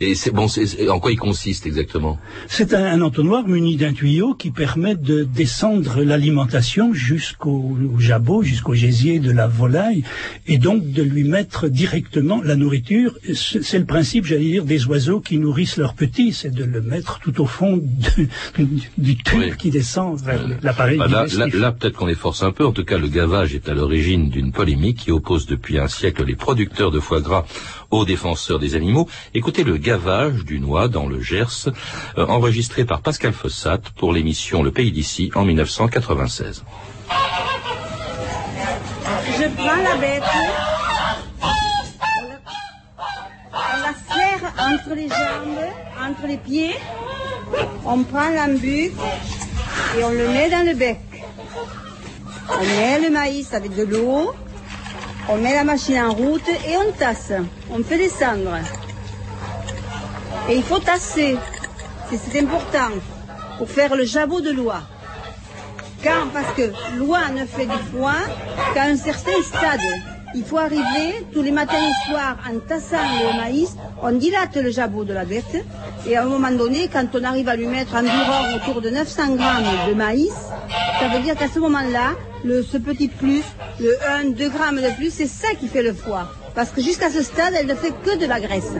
Et 0.00 0.14
c'est 0.14 0.30
bon, 0.30 0.46
en 0.88 1.00
quoi 1.00 1.12
il 1.12 1.18
consiste 1.18 1.66
exactement? 1.66 2.18
C'est 2.48 2.74
un, 2.74 3.00
entonnoir 3.00 3.46
muni 3.46 3.76
d'un 3.76 3.92
tuyau 3.92 4.34
qui 4.34 4.50
permet 4.50 4.94
de 4.94 5.24
descendre 5.24 6.02
l'alimentation 6.02 6.92
jusqu'au 6.92 7.76
jabot, 7.98 8.42
jusqu'au 8.42 8.74
gésier 8.74 9.18
de 9.18 9.30
la 9.30 9.46
volaille, 9.46 10.04
et 10.46 10.58
donc 10.58 10.90
de 10.90 11.02
lui 11.02 11.24
mettre 11.24 11.68
directement 11.68 12.42
la 12.42 12.56
nourriture. 12.56 13.18
C'est 13.34 13.78
le 13.78 13.84
principe, 13.84 14.26
j'allais 14.26 14.44
dire, 14.44 14.64
des 14.64 14.86
oiseaux 14.86 15.20
qui 15.20 15.38
nourrissent 15.38 15.76
leurs 15.76 15.94
petits, 15.94 16.32
c'est 16.32 16.54
de 16.54 16.64
le 16.64 16.80
mettre 16.80 17.20
tout 17.20 17.40
au 17.40 17.46
fond 17.46 17.82
du 18.98 19.16
tube 19.16 19.56
qui 19.56 19.70
descend 19.70 20.20
vers 20.20 20.40
l'appareil. 20.62 20.98
Bah 20.98 21.08
là, 21.08 21.26
là, 21.52 21.72
peut-être 21.72 21.96
qu'on 21.96 22.06
les 22.06 22.14
force 22.14 22.42
un 22.42 22.52
peu. 22.52 22.64
En 22.64 22.72
tout 22.72 22.84
cas, 22.84 22.98
le 22.98 23.08
gavage 23.08 23.54
est 23.54 23.68
à 23.68 23.74
l'origine 23.74 24.28
d'une 24.30 24.52
polémique 24.52 24.98
qui 24.98 25.10
oppose 25.10 25.46
depuis 25.46 25.78
un 25.78 25.88
siècle 25.88 26.24
les 26.24 26.36
producteurs 26.36 26.90
de 26.90 27.00
foie 27.00 27.20
gras 27.20 27.44
aux 27.94 28.04
défenseurs 28.04 28.58
des 28.58 28.74
animaux. 28.74 29.08
Écoutez 29.34 29.62
le 29.62 29.76
gavage 29.76 30.44
du 30.44 30.58
noix 30.58 30.88
dans 30.88 31.06
le 31.06 31.20
Gers, 31.20 31.68
euh, 32.18 32.26
enregistré 32.26 32.84
par 32.84 33.00
Pascal 33.00 33.32
Fossat 33.32 33.78
pour 33.96 34.12
l'émission 34.12 34.62
Le 34.62 34.72
Pays 34.72 34.90
d'ici 34.90 35.30
en 35.34 35.44
1996. 35.44 36.64
Je 39.38 39.48
prends 39.56 39.76
la 39.76 39.96
bête, 39.96 40.22
on 43.52 43.76
la 43.86 43.94
serre 44.08 44.52
entre 44.58 44.94
les 44.96 45.08
jambes, 45.08 45.64
entre 46.00 46.26
les 46.26 46.36
pieds, 46.36 46.74
on 47.84 48.02
prend 48.02 48.30
l'embuc 48.30 48.92
et 49.96 50.04
on 50.04 50.10
le 50.10 50.28
met 50.28 50.50
dans 50.50 50.66
le 50.66 50.74
bec. 50.74 50.98
On 52.50 52.64
met 52.64 53.00
le 53.00 53.10
maïs 53.10 53.54
avec 53.54 53.74
de 53.76 53.84
l'eau, 53.84 54.34
on 55.28 55.36
met 55.38 55.54
la 55.54 55.64
machine 55.64 55.98
en 56.00 56.12
route 56.12 56.48
et 56.48 56.76
on 56.76 56.92
tasse. 56.92 57.32
On 57.70 57.82
fait 57.82 57.98
descendre. 57.98 58.58
Et 60.48 60.56
il 60.56 60.62
faut 60.62 60.78
tasser. 60.78 61.36
C'est 62.10 62.40
important 62.40 62.90
pour 63.58 63.68
faire 63.68 63.96
le 63.96 64.04
jabot 64.04 64.40
de 64.40 64.50
loi. 64.50 64.82
Quand, 66.02 66.28
parce 66.32 66.52
que 66.54 66.70
loi 66.98 67.20
ne 67.34 67.46
fait 67.46 67.66
du 67.66 67.78
foin 67.92 68.20
qu'à 68.74 68.84
un 68.84 68.96
certain 68.96 69.42
stade. 69.42 69.80
Il 70.36 70.44
faut 70.44 70.58
arriver 70.58 71.24
tous 71.32 71.42
les 71.42 71.52
matins 71.52 71.78
et 71.78 72.10
soirs 72.10 72.36
en 72.50 72.58
tassant 72.58 72.96
le 72.96 73.40
maïs, 73.40 73.76
on 74.02 74.10
dilate 74.10 74.56
le 74.56 74.70
jabot 74.70 75.04
de 75.04 75.12
la 75.12 75.24
bête. 75.24 75.64
Et 76.08 76.16
à 76.16 76.24
un 76.24 76.26
moment 76.26 76.50
donné, 76.50 76.88
quand 76.92 77.06
on 77.14 77.22
arrive 77.22 77.48
à 77.48 77.54
lui 77.54 77.68
mettre 77.68 77.94
environ 77.94 78.56
autour 78.56 78.80
de 78.82 78.90
900 78.90 79.36
grammes 79.36 79.88
de 79.88 79.94
maïs, 79.94 80.34
ça 80.98 81.08
veut 81.08 81.20
dire 81.20 81.36
qu'à 81.36 81.48
ce 81.48 81.60
moment-là, 81.60 82.14
ce 82.44 82.76
petit 82.76 83.08
plus, 83.08 83.42
le 83.80 83.96
1, 84.20 84.30
2 84.30 84.48
grammes 84.50 84.80
de 84.80 84.94
plus, 84.96 85.12
c'est 85.12 85.26
ça 85.26 85.48
qui 85.58 85.66
fait 85.68 85.82
le 85.82 85.92
foie. 85.92 86.30
Parce 86.54 86.70
que 86.70 86.82
jusqu'à 86.82 87.10
ce 87.10 87.22
stade, 87.22 87.54
elle 87.58 87.66
ne 87.66 87.74
fait 87.74 87.92
que 88.04 88.18
de 88.18 88.26
la 88.26 88.40
graisse. 88.40 88.74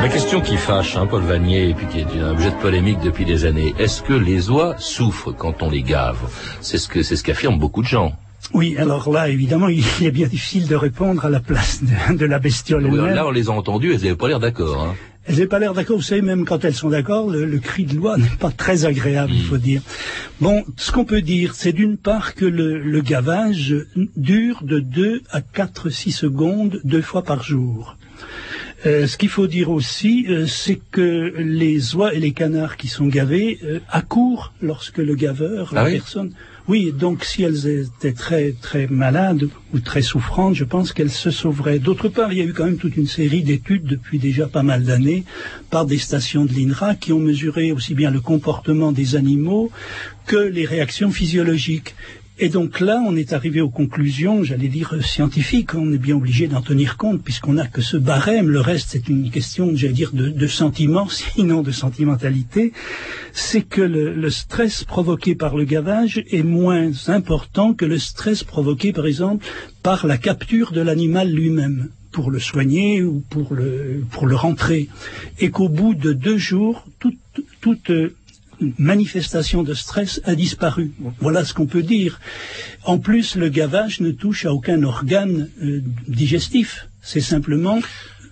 La 0.00 0.08
question 0.08 0.40
qui 0.40 0.56
fâche, 0.56 0.96
hein, 0.96 1.06
Paul 1.06 1.22
Vanier, 1.22 1.70
et 1.70 1.74
puis 1.74 1.86
qui 1.86 2.00
est 2.00 2.22
un 2.22 2.30
objet 2.30 2.50
de 2.50 2.56
polémique 2.56 3.00
depuis 3.00 3.24
des 3.24 3.44
années, 3.44 3.74
est-ce 3.78 4.02
que 4.02 4.14
les 4.14 4.48
oies 4.48 4.74
souffrent 4.78 5.32
quand 5.32 5.62
on 5.62 5.70
les 5.70 5.82
gave? 5.82 6.18
C'est 6.60 6.78
ce 6.78 6.88
que 6.88 7.02
c'est 7.02 7.16
ce 7.16 7.24
qu'affirment 7.24 7.58
beaucoup 7.58 7.82
de 7.82 7.88
gens. 7.88 8.12
Oui, 8.54 8.76
alors 8.78 9.10
là, 9.12 9.28
évidemment, 9.28 9.68
il 9.68 9.84
est 10.00 10.10
bien 10.10 10.26
difficile 10.26 10.66
de 10.66 10.74
répondre 10.74 11.24
à 11.24 11.30
la 11.30 11.40
place 11.40 11.82
de, 11.82 12.26
la 12.26 12.38
bestiole 12.38 12.86
Là, 12.86 13.26
on 13.26 13.30
les 13.30 13.48
a 13.48 13.52
entendues, 13.52 13.92
elles 13.92 14.02
n'avaient 14.02 14.16
pas 14.16 14.28
l'air 14.28 14.40
d'accord. 14.40 14.82
Hein. 14.82 14.94
Elles 15.26 15.34
n'avaient 15.34 15.46
pas 15.46 15.58
l'air 15.58 15.74
d'accord, 15.74 15.96
vous 15.96 16.02
savez, 16.02 16.22
même 16.22 16.46
quand 16.46 16.64
elles 16.64 16.74
sont 16.74 16.88
d'accord, 16.88 17.28
le, 17.28 17.58
cri 17.58 17.84
de 17.84 17.94
loi 17.94 18.16
n'est 18.18 18.26
pas 18.40 18.50
très 18.50 18.86
agréable, 18.86 19.32
il 19.34 19.42
faut 19.42 19.56
hmm. 19.56 19.60
dire. 19.60 19.82
Bon, 20.40 20.64
ce 20.76 20.90
qu'on 20.90 21.04
peut 21.04 21.20
dire, 21.20 21.54
c'est 21.54 21.72
d'une 21.72 21.98
part 21.98 22.34
que 22.34 22.46
le, 22.46 23.00
gavage 23.00 23.74
dure 24.16 24.60
de 24.62 24.80
2 24.80 25.22
à 25.30 25.40
4, 25.40 25.90
6 25.90 26.12
secondes, 26.12 26.80
deux 26.84 27.02
fois 27.02 27.22
par 27.22 27.42
jour. 27.42 27.96
Euh, 28.86 29.06
ce 29.06 29.16
qu'il 29.16 29.28
faut 29.28 29.48
dire 29.48 29.70
aussi, 29.70 30.26
euh, 30.28 30.46
c'est 30.46 30.80
que 30.92 31.34
les 31.36 31.96
oies 31.96 32.14
et 32.14 32.20
les 32.20 32.30
canards 32.30 32.76
qui 32.76 32.86
sont 32.86 33.06
gavés 33.06 33.58
euh, 33.64 33.80
accourent 33.90 34.52
lorsque 34.62 34.98
le 34.98 35.16
gaveur, 35.16 35.74
la 35.74 35.82
ah 35.82 35.90
personne, 35.90 36.32
oui, 36.68 36.92
donc 36.92 37.24
si 37.24 37.42
elles 37.42 37.66
étaient 37.66 38.12
très 38.12 38.52
très 38.52 38.86
malades 38.88 39.48
ou 39.72 39.80
très 39.80 40.02
souffrantes, 40.02 40.54
je 40.54 40.64
pense 40.64 40.92
qu'elles 40.92 41.10
se 41.10 41.30
sauveraient. 41.30 41.78
D'autre 41.78 42.08
part, 42.10 42.30
il 42.30 42.38
y 42.38 42.42
a 42.42 42.44
eu 42.44 42.52
quand 42.52 42.66
même 42.66 42.76
toute 42.76 42.98
une 42.98 43.06
série 43.06 43.42
d'études 43.42 43.84
depuis 43.84 44.18
déjà 44.18 44.46
pas 44.46 44.62
mal 44.62 44.84
d'années 44.84 45.24
par 45.70 45.86
des 45.86 45.96
stations 45.96 46.44
de 46.44 46.52
l'INRA 46.52 46.94
qui 46.94 47.14
ont 47.14 47.20
mesuré 47.20 47.72
aussi 47.72 47.94
bien 47.94 48.10
le 48.10 48.20
comportement 48.20 48.92
des 48.92 49.16
animaux 49.16 49.70
que 50.26 50.36
les 50.36 50.66
réactions 50.66 51.10
physiologiques. 51.10 51.94
Et 52.40 52.50
donc 52.50 52.78
là, 52.78 53.02
on 53.04 53.16
est 53.16 53.32
arrivé 53.32 53.60
aux 53.60 53.68
conclusions, 53.68 54.44
j'allais 54.44 54.68
dire 54.68 54.94
scientifiques. 55.04 55.74
On 55.74 55.92
est 55.92 55.98
bien 55.98 56.14
obligé 56.14 56.46
d'en 56.46 56.62
tenir 56.62 56.96
compte 56.96 57.20
puisqu'on 57.20 57.54
n'a 57.54 57.66
que 57.66 57.82
ce 57.82 57.96
barème. 57.96 58.48
Le 58.48 58.60
reste, 58.60 58.90
c'est 58.92 59.08
une 59.08 59.28
question, 59.28 59.72
j'allais 59.74 59.92
dire, 59.92 60.12
de, 60.12 60.28
de 60.28 60.46
sentiment, 60.46 61.08
sinon 61.34 61.62
de 61.62 61.72
sentimentalité. 61.72 62.72
C'est 63.32 63.62
que 63.62 63.80
le, 63.80 64.30
stress 64.30 64.84
provoqué 64.84 65.34
par 65.34 65.56
le 65.56 65.64
gavage 65.64 66.22
est 66.30 66.44
moins 66.44 66.90
important 67.08 67.74
que 67.74 67.84
le 67.84 67.98
stress 67.98 68.44
provoqué, 68.44 68.92
par 68.92 69.06
exemple, 69.06 69.44
par 69.82 70.06
la 70.06 70.16
capture 70.16 70.70
de 70.70 70.80
l'animal 70.80 71.32
lui-même 71.32 71.88
pour 72.12 72.30
le 72.30 72.38
soigner 72.38 73.02
ou 73.02 73.20
pour 73.30 73.52
le, 73.52 74.04
pour 74.12 74.26
le 74.26 74.36
rentrer. 74.36 74.88
Et 75.40 75.50
qu'au 75.50 75.68
bout 75.68 75.94
de 75.94 76.12
deux 76.12 76.38
jours, 76.38 76.86
toute, 77.00 77.18
toute 77.60 77.90
manifestation 78.78 79.62
de 79.62 79.74
stress 79.74 80.20
a 80.24 80.34
disparu. 80.34 80.92
Voilà 81.20 81.44
ce 81.44 81.54
qu'on 81.54 81.66
peut 81.66 81.82
dire. 81.82 82.20
En 82.84 82.98
plus, 82.98 83.36
le 83.36 83.48
gavage 83.48 84.00
ne 84.00 84.10
touche 84.10 84.46
à 84.46 84.52
aucun 84.52 84.82
organe 84.82 85.48
euh, 85.62 85.82
digestif. 86.06 86.88
C'est 87.02 87.20
simplement 87.20 87.80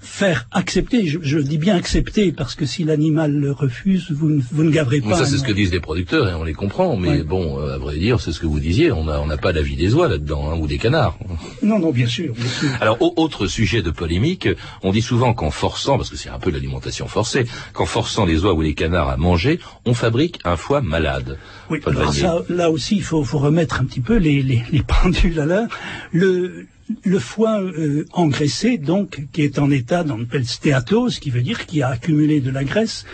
faire 0.07 0.49
accepter, 0.53 1.07
je, 1.07 1.19
je, 1.21 1.39
dis 1.39 1.59
bien 1.59 1.77
accepter, 1.77 2.33
parce 2.33 2.55
que 2.55 2.65
si 2.65 2.85
l'animal 2.85 3.33
le 3.33 3.53
refuse, 3.53 4.11
vous, 4.11 4.31
ne, 4.31 4.41
vous 4.53 4.63
ne 4.63 4.71
gaverez 4.71 5.01
pas. 5.01 5.17
ça, 5.17 5.27
c'est 5.27 5.37
ce 5.37 5.43
que 5.43 5.53
disent 5.53 5.73
les 5.73 5.81
producteurs, 5.81 6.29
et 6.29 6.35
on 6.35 6.45
les 6.45 6.55
comprend, 6.55 6.97
mais 6.97 7.09
ouais. 7.09 7.23
bon, 7.23 7.61
euh, 7.61 7.75
à 7.75 7.79
vrai 7.79 7.99
dire, 7.99 8.21
c'est 8.21 8.33
ce 8.33 8.41
que 8.41 8.47
vous 8.47 8.61
disiez, 8.61 8.93
on 8.93 9.05
n'a 9.05 9.21
on 9.21 9.29
a 9.29 9.37
pas 9.37 9.53
la 9.53 9.63
vie 9.63 9.77
des 9.77 9.95
oies 9.95 10.09
là-dedans, 10.09 10.51
hein, 10.51 10.59
ou 10.59 10.67
des 10.67 10.79
canards. 10.79 11.19
Non, 11.63 11.79
non, 11.79 11.91
bien 11.91 12.07
sûr, 12.07 12.33
bien 12.35 12.49
sûr. 12.49 12.71
Alors, 12.81 13.03
au, 13.03 13.13
autre 13.17 13.47
sujet 13.47 13.83
de 13.83 13.91
polémique, 13.91 14.49
on 14.83 14.93
dit 14.93 15.03
souvent 15.03 15.35
qu'en 15.35 15.51
forçant, 15.51 15.97
parce 15.97 16.11
que 16.11 16.17
c'est 16.17 16.31
un 16.31 16.39
peu 16.39 16.51
l'alimentation 16.51 17.09
forcée, 17.09 17.47
qu'en 17.73 17.87
forçant 17.87 18.25
les 18.25 18.45
oies 18.45 18.55
ou 18.55 18.63
les 18.63 18.75
canards 18.75 19.09
à 19.09 19.17
manger, 19.17 19.59
on 19.85 19.95
fabrique 19.95 20.39
un 20.45 20.57
foie 20.57 20.81
malade. 20.81 21.39
Oui, 21.69 21.81
alors 21.85 22.15
ça, 22.15 22.43
là 22.49 22.71
aussi, 22.71 22.97
il 22.97 23.03
faut, 23.03 23.25
faut, 23.25 23.39
remettre 23.39 23.81
un 23.81 23.85
petit 23.85 24.01
peu 24.01 24.17
les, 24.17 24.43
les, 24.43 24.63
les 24.71 24.83
pendules 24.83 25.41
à 25.41 25.47
l'heure. 25.47 25.69
Le, 26.13 26.67
le 27.05 27.19
foie 27.19 27.61
euh, 27.61 28.05
engraissé, 28.13 28.79
donc, 28.79 29.25
qui 29.33 29.43
est 29.43 29.59
en 29.59 29.71
état 29.71 30.05
le 30.05 30.45
stéatose, 30.45 31.19
qui 31.19 31.31
veut 31.31 31.43
dire 31.43 31.67
qu'il 31.67 31.83
a 31.83 31.89
accumulé 31.89 32.41
de 32.41 32.51
la 32.51 32.65
graisse, 32.65 33.05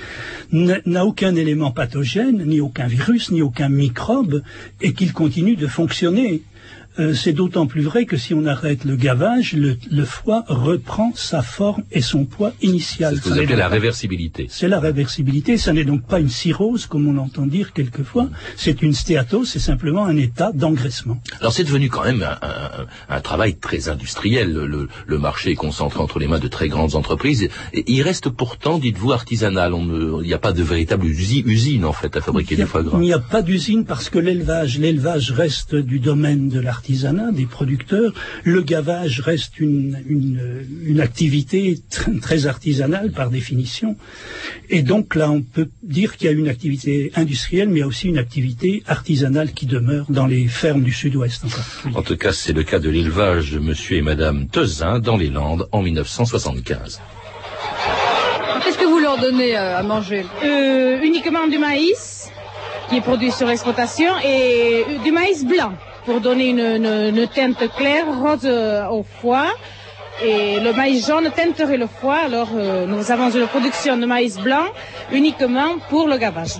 n'a 0.52 1.06
aucun 1.06 1.34
élément 1.34 1.70
pathogène, 1.70 2.44
ni 2.44 2.60
aucun 2.60 2.86
virus, 2.86 3.30
ni 3.30 3.40
aucun 3.40 3.68
microbe, 3.68 4.42
et 4.80 4.92
qu'il 4.92 5.12
continue 5.12 5.56
de 5.56 5.66
fonctionner. 5.66 6.42
Euh, 6.98 7.14
c'est 7.14 7.32
d'autant 7.32 7.66
plus 7.66 7.80
vrai 7.80 8.04
que 8.04 8.18
si 8.18 8.34
on 8.34 8.44
arrête 8.44 8.84
le 8.84 8.96
gavage, 8.96 9.54
le, 9.54 9.78
le, 9.90 10.04
foie 10.04 10.44
reprend 10.46 11.12
sa 11.14 11.40
forme 11.40 11.84
et 11.90 12.02
son 12.02 12.26
poids 12.26 12.52
initial. 12.60 13.14
C'est 13.14 13.20
ce 13.20 13.24
que 13.24 13.34
vous 13.34 13.40
appelez 13.40 13.56
la 13.56 13.68
réversibilité. 13.68 14.46
C'est 14.50 14.68
la 14.68 14.78
réversibilité. 14.78 15.56
Ça 15.56 15.72
n'est 15.72 15.86
donc 15.86 16.02
pas 16.02 16.20
une 16.20 16.28
cirrhose, 16.28 16.84
comme 16.84 17.08
on 17.08 17.16
entend 17.16 17.46
dire 17.46 17.72
quelquefois. 17.72 18.28
C'est 18.56 18.82
une 18.82 18.92
stéatose, 18.92 19.48
c'est 19.48 19.58
simplement 19.58 20.04
un 20.04 20.18
état 20.18 20.52
d'engraissement. 20.52 21.18
Alors 21.40 21.54
c'est 21.54 21.64
devenu 21.64 21.88
quand 21.88 22.04
même 22.04 22.22
un, 22.22 22.46
un, 22.46 22.86
un 23.16 23.20
travail 23.22 23.56
très 23.56 23.88
industriel. 23.88 24.52
Le, 24.52 24.88
le, 25.06 25.18
marché 25.18 25.52
est 25.52 25.54
concentré 25.54 26.00
entre 26.00 26.18
les 26.18 26.28
mains 26.28 26.40
de 26.40 26.48
très 26.48 26.68
grandes 26.68 26.94
entreprises. 26.94 27.48
Et 27.72 27.84
il 27.86 28.02
reste 28.02 28.28
pourtant, 28.28 28.78
dites-vous, 28.78 29.12
artisanal. 29.12 29.72
Il 29.72 30.26
n'y 30.26 30.34
a 30.34 30.38
pas 30.38 30.52
de 30.52 30.62
véritable 30.62 31.06
usine, 31.06 31.48
usine, 31.48 31.86
en 31.86 31.92
fait, 31.94 32.14
à 32.16 32.20
fabriquer 32.20 32.56
du 32.56 32.66
foie 32.66 32.82
gras. 32.82 32.98
Il 32.98 33.04
n'y 33.04 33.14
a 33.14 33.18
pas 33.18 33.40
d'usine 33.40 33.86
parce 33.86 34.10
que 34.10 34.18
l'élevage, 34.18 34.78
l'élevage 34.78 35.30
reste 35.30 35.74
du 35.74 36.00
domaine 36.00 36.48
de 36.52 36.60
l'artisanat 36.60 36.82
artisanat 36.82 37.32
des 37.32 37.46
producteurs. 37.46 38.12
Le 38.44 38.60
gavage 38.62 39.20
reste 39.20 39.58
une, 39.60 40.02
une, 40.08 40.66
une 40.84 41.00
activité 41.00 41.78
tr 41.90 42.10
très 42.20 42.46
artisanale 42.46 43.12
par 43.12 43.30
définition. 43.30 43.96
Et 44.68 44.82
donc 44.82 45.14
là, 45.14 45.30
on 45.30 45.42
peut 45.42 45.68
dire 45.82 46.16
qu'il 46.16 46.26
y 46.26 46.30
a 46.30 46.32
une 46.32 46.48
activité 46.48 47.12
industrielle, 47.14 47.68
mais 47.68 47.76
il 47.78 47.80
y 47.80 47.82
a 47.82 47.86
aussi 47.86 48.08
une 48.08 48.18
activité 48.18 48.82
artisanale 48.86 49.52
qui 49.52 49.66
demeure 49.66 50.06
dans 50.10 50.26
les 50.26 50.48
fermes 50.48 50.82
du 50.82 50.92
sud-ouest. 50.92 51.44
En 51.94 52.02
tout 52.02 52.16
cas, 52.16 52.32
c'est 52.32 52.52
le 52.52 52.62
cas 52.62 52.78
de 52.78 52.90
l'élevage 52.90 53.52
de 53.52 53.58
monsieur 53.58 53.96
et 53.98 54.02
madame 54.02 54.48
Tezin 54.48 54.98
dans 54.98 55.16
les 55.16 55.30
Landes 55.30 55.68
en 55.72 55.82
1975. 55.82 57.00
Qu'est-ce 58.64 58.78
que 58.78 58.84
vous 58.92 58.98
leur 58.98 59.18
donnez 59.18 59.56
à 59.56 59.82
manger? 59.82 60.24
Euh, 60.44 61.00
Uniquement 61.02 61.46
du 61.48 61.58
maïs, 61.58 62.28
qui 62.88 62.96
est 62.96 63.00
produit 63.00 63.30
sur 63.32 63.48
exploitation, 63.50 64.12
et 64.24 64.84
du 65.04 65.10
maïs 65.12 65.44
blanc 65.44 65.72
pour 66.04 66.20
donner 66.20 66.48
une, 66.50 66.60
une, 66.60 67.16
une 67.16 67.26
teinte 67.28 67.64
claire, 67.76 68.06
rose 68.20 68.48
au 68.90 69.04
foie. 69.20 69.46
Et 70.24 70.60
le 70.60 70.72
maïs 70.72 71.06
jaune 71.06 71.30
teinterait 71.34 71.78
le 71.78 71.86
foie. 71.86 72.18
Alors 72.26 72.48
euh, 72.54 72.86
nous 72.86 73.10
avons 73.10 73.30
une 73.30 73.46
production 73.46 73.96
de 73.96 74.06
maïs 74.06 74.38
blanc 74.38 74.66
uniquement 75.10 75.76
pour 75.88 76.06
le 76.06 76.16
gavage. 76.16 76.54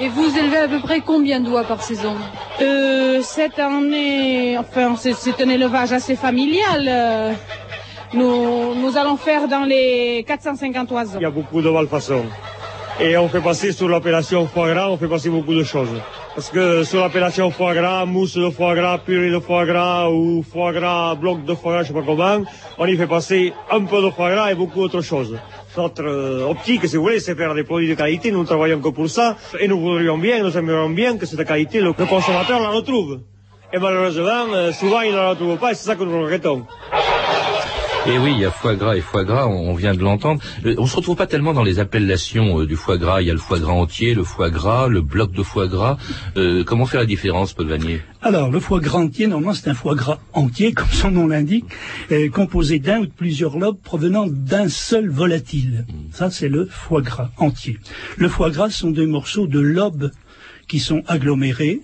Et 0.00 0.08
vous 0.08 0.36
élevez 0.38 0.58
à 0.58 0.68
peu 0.68 0.80
près 0.80 1.00
combien 1.00 1.40
d'oies 1.40 1.64
par 1.64 1.82
saison? 1.82 2.14
Euh, 2.62 3.20
Cette 3.22 3.58
année, 3.58 4.56
enfin 4.58 4.94
c'est 4.96 5.40
un 5.42 5.48
élevage 5.48 5.92
assez 5.92 6.16
familial. 6.16 6.84
Euh, 6.88 7.32
nous, 8.12 8.74
nous 8.74 8.96
allons 8.96 9.16
faire 9.16 9.46
dans 9.46 9.64
les 9.64 10.24
450 10.26 10.90
oiseaux. 10.92 11.18
Il 11.20 11.22
y 11.22 11.26
a 11.26 11.30
beaucoup 11.30 11.62
de 11.62 11.70
malfaçons. 11.70 12.24
Et 13.02 13.16
on 13.16 13.28
fait 13.28 13.40
passer 13.40 13.72
sur 13.72 13.88
l'appellation 13.88 14.46
foie 14.46 14.74
gras, 14.74 14.90
on 14.90 14.98
fait 14.98 15.08
passer 15.08 15.30
beaucoup 15.30 15.54
de 15.54 15.64
choses. 15.64 15.88
Parce 16.34 16.50
que 16.50 16.84
sur 16.84 17.00
l'appellation 17.00 17.50
foie 17.50 17.72
gras, 17.74 18.04
mousse 18.04 18.36
de 18.36 18.50
foie 18.50 18.74
gras, 18.74 18.98
purée 18.98 19.30
de 19.30 19.38
foie 19.38 19.64
gras 19.64 20.10
ou 20.10 20.42
foie 20.42 20.72
gras, 20.72 21.14
bloc 21.14 21.42
de 21.46 21.54
foie 21.54 21.72
gras, 21.72 21.82
je 21.82 21.88
sais 21.88 21.94
pas 21.94 22.02
comment, 22.02 22.44
on 22.76 22.86
y 22.86 22.96
fait 22.98 23.06
passer 23.06 23.54
un 23.70 23.84
peu 23.86 24.02
de 24.02 24.10
foie 24.10 24.30
gras 24.32 24.52
et 24.52 24.54
beaucoup 24.54 24.80
d'autres 24.80 25.00
choses. 25.00 25.38
Notre 25.78 26.02
euh, 26.04 26.50
optique, 26.50 26.86
si 26.86 26.96
vous 26.96 27.02
voulez, 27.04 27.20
c'est 27.20 27.34
faire 27.34 27.54
des 27.54 27.64
produits 27.64 27.88
de 27.88 27.94
qualité, 27.94 28.30
nous 28.32 28.44
travaillons 28.44 28.80
que 28.80 28.90
pour 28.90 29.08
ça, 29.08 29.34
et 29.58 29.66
nous 29.66 29.80
voudrions 29.80 30.18
bien, 30.18 30.42
nous 30.42 30.56
aimerions 30.58 30.90
bien 30.90 31.16
que 31.16 31.24
cette 31.24 31.46
qualité, 31.46 31.80
le, 31.80 31.94
le 31.96 32.06
consommateur 32.06 32.60
la 32.60 32.68
retrouve. 32.68 33.20
Et 33.72 33.78
malheureusement, 33.78 34.46
euh, 34.52 34.72
souvent 34.72 35.00
il 35.00 35.12
ne 35.12 35.16
la 35.16 35.30
retrouve 35.30 35.56
pas 35.56 35.70
et 35.70 35.74
c'est 35.74 35.86
ça 35.86 35.94
que 35.94 36.02
nous 36.02 36.20
regrettons. 36.22 36.66
Et 38.06 38.18
oui, 38.18 38.32
il 38.32 38.40
y 38.40 38.46
a 38.46 38.50
foie 38.50 38.76
gras 38.76 38.96
et 38.96 39.02
foie 39.02 39.24
gras, 39.24 39.46
on 39.46 39.74
vient 39.74 39.94
de 39.94 40.00
l'entendre. 40.00 40.40
On 40.78 40.86
se 40.86 40.96
retrouve 40.96 41.16
pas 41.16 41.26
tellement 41.26 41.52
dans 41.52 41.62
les 41.62 41.80
appellations 41.80 42.60
euh, 42.60 42.66
du 42.66 42.74
foie 42.74 42.96
gras. 42.96 43.20
Il 43.20 43.28
y 43.28 43.30
a 43.30 43.34
le 43.34 43.38
foie 43.38 43.58
gras 43.58 43.74
entier, 43.74 44.14
le 44.14 44.24
foie 44.24 44.48
gras, 44.48 44.88
le 44.88 45.02
bloc 45.02 45.32
de 45.32 45.42
foie 45.42 45.68
gras. 45.68 45.98
Euh, 46.38 46.64
comment 46.64 46.86
faire 46.86 47.00
la 47.00 47.06
différence, 47.06 47.52
Paul 47.52 47.68
Vanier? 47.68 48.00
Alors, 48.22 48.50
le 48.50 48.58
foie 48.58 48.80
gras 48.80 49.00
entier, 49.00 49.26
normalement, 49.26 49.52
c'est 49.52 49.68
un 49.68 49.74
foie 49.74 49.94
gras 49.94 50.18
entier, 50.32 50.72
comme 50.74 50.88
son 50.88 51.10
nom 51.10 51.26
l'indique, 51.26 51.66
euh, 52.10 52.30
composé 52.30 52.78
d'un 52.78 53.00
ou 53.00 53.06
de 53.06 53.12
plusieurs 53.12 53.58
lobes 53.58 53.78
provenant 53.82 54.26
d'un 54.26 54.70
seul 54.70 55.10
volatile. 55.10 55.84
Ça, 56.10 56.30
c'est 56.30 56.48
le 56.48 56.66
foie 56.66 57.02
gras 57.02 57.30
entier. 57.36 57.78
Le 58.16 58.30
foie 58.30 58.50
gras 58.50 58.70
sont 58.70 58.90
des 58.90 59.06
morceaux 59.06 59.46
de 59.46 59.60
lobes 59.60 60.10
qui 60.68 60.78
sont 60.78 61.02
agglomérés 61.06 61.82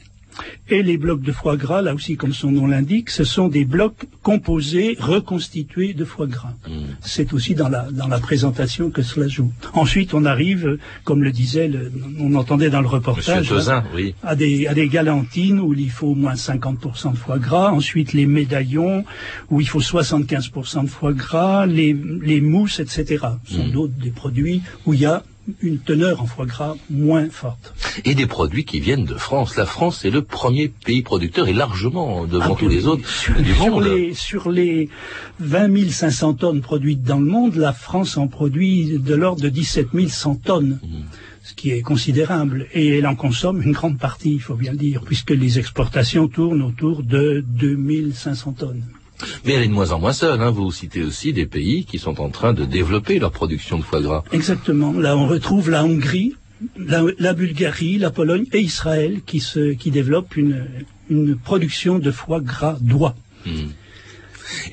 et 0.69 0.83
les 0.83 0.97
blocs 0.97 1.23
de 1.23 1.33
foie 1.33 1.57
gras, 1.57 1.83
là 1.83 1.95
aussi 1.95 2.17
comme 2.17 2.33
son 2.33 2.51
nom 2.51 2.67
l'indique, 2.67 3.11
ce 3.11 3.25
sont 3.25 3.49
des 3.49 3.65
blocs 3.65 4.07
composés, 4.23 4.97
reconstitués 4.99 5.95
de 5.95 6.05
foie 6.05 6.27
gras. 6.27 6.55
Mmh. 6.69 6.73
C'est 7.01 7.33
aussi 7.33 7.55
dans 7.55 7.69
la, 7.69 7.89
dans 7.91 8.09
la 8.09 8.19
présentation 8.19 8.91
que 8.91 9.03
cela 9.03 9.29
joue. 9.29 9.53
Ensuite, 9.75 10.15
on 10.15 10.25
arrive, 10.25 10.79
comme 11.05 11.23
le 11.23 11.33
disait, 11.33 11.69
le, 11.69 11.93
on 12.19 12.35
entendait 12.35 12.71
dans 12.71 12.81
le 12.81 12.89
reportage, 12.89 13.53
oui. 13.95 14.15
à, 14.23 14.35
des, 14.35 14.67
à 14.67 14.75
des 14.75 14.89
galantines 14.89 15.61
où 15.61 15.73
il 15.75 15.91
faut 15.91 16.09
au 16.09 16.15
moins 16.15 16.35
50% 16.35 17.13
de 17.13 17.17
foie 17.17 17.39
gras. 17.39 17.71
Ensuite, 17.71 18.13
les 18.13 18.27
médaillons 18.27 19.05
où 19.51 19.61
il 19.61 19.69
faut 19.69 19.81
75% 19.81 20.85
de 20.85 20.89
foie 20.89 21.13
gras, 21.13 21.67
les, 21.67 21.97
les 22.23 22.41
mousses, 22.41 22.81
etc. 22.81 23.25
Ce 23.47 23.55
sont 23.55 23.67
mmh. 23.67 23.71
d'autres 23.71 23.95
des 24.03 24.11
produits 24.11 24.63
où 24.85 24.95
il 24.95 25.01
y 25.01 25.07
a 25.07 25.23
une 25.61 25.79
teneur 25.79 26.23
en 26.23 26.27
foie 26.27 26.47
gras 26.47 26.75
moins 26.91 27.29
forte. 27.31 27.75
Et 28.05 28.15
des 28.15 28.27
produits 28.27 28.65
qui 28.65 28.81
viennent 28.81 29.05
de 29.05 29.15
France. 29.15 29.57
La 29.57 29.67
France 29.67 30.05
est 30.05 30.11
le 30.11 30.23
premier 30.23 30.69
pays 30.69 31.03
producteur 31.03 31.49
et 31.49 31.53
largement 31.53 32.27
devant 32.27 32.55
ah, 32.55 32.59
tous 32.59 32.69
les 32.69 32.87
autres 32.87 33.09
sur, 33.09 33.35
du 33.35 33.55
sur 33.55 33.71
monde. 33.71 33.85
Les, 33.85 34.15
sur 34.15 34.51
les 34.51 34.89
20 35.41 35.91
500 35.91 36.35
tonnes 36.35 36.61
produites 36.61 37.03
dans 37.03 37.19
le 37.19 37.27
monde, 37.27 37.55
la 37.57 37.73
France 37.73 38.17
en 38.17 38.29
produit 38.29 38.99
de 38.99 39.15
l'ordre 39.15 39.43
de 39.43 39.49
17 39.49 39.89
100 40.09 40.35
tonnes. 40.37 40.79
Mmh 40.83 41.05
ce 41.47 41.55
qui 41.55 41.71
est 41.71 41.81
considérable, 41.81 42.67
et 42.73 42.99
elle 42.99 43.07
en 43.07 43.15
consomme 43.15 43.63
une 43.63 43.71
grande 43.71 43.99
partie, 43.99 44.33
il 44.33 44.41
faut 44.41 44.57
bien 44.57 44.73
le 44.73 44.79
dire, 44.79 45.03
puisque 45.05 45.31
les 45.31 45.61
exportations 45.61 46.27
tournent 46.27 46.63
autour 46.63 47.05
de 47.05 47.45
2500 47.47 48.53
tonnes. 48.55 48.83
Mais 49.45 49.55
elle 49.55 49.63
est 49.63 49.69
de 49.69 49.73
moins 49.73 49.93
en 49.93 50.01
moins 50.01 50.13
seule. 50.13 50.41
Hein. 50.41 50.51
Vous 50.51 50.71
citez 50.71 51.03
aussi 51.03 51.33
des 51.33 51.47
pays 51.47 51.85
qui 51.85 51.99
sont 51.99 52.21
en 52.21 52.31
train 52.31 52.53
de 52.53 52.65
développer 52.65 53.19
leur 53.19 53.33
production 53.33 53.79
de 53.79 53.83
foie 53.83 54.01
gras. 54.01 54.25
Exactement. 54.33 54.93
Là, 54.93 55.17
on 55.17 55.27
retrouve 55.27 55.71
la 55.71 55.85
Hongrie, 55.85 56.35
la, 56.79 57.03
la 57.19 57.33
Bulgarie, 57.33 57.99
la 57.99 58.11
Pologne 58.11 58.47
et 58.53 58.61
Israël 58.61 59.21
qui, 59.25 59.41
se, 59.41 59.73
qui 59.73 59.91
développent 59.91 60.37
une, 60.37 60.67
une 61.11 61.37
production 61.37 61.99
de 61.99 62.11
foie 62.11 62.41
gras 62.41 62.77
d'oie. 62.81 63.15
Mmh. 63.45 63.51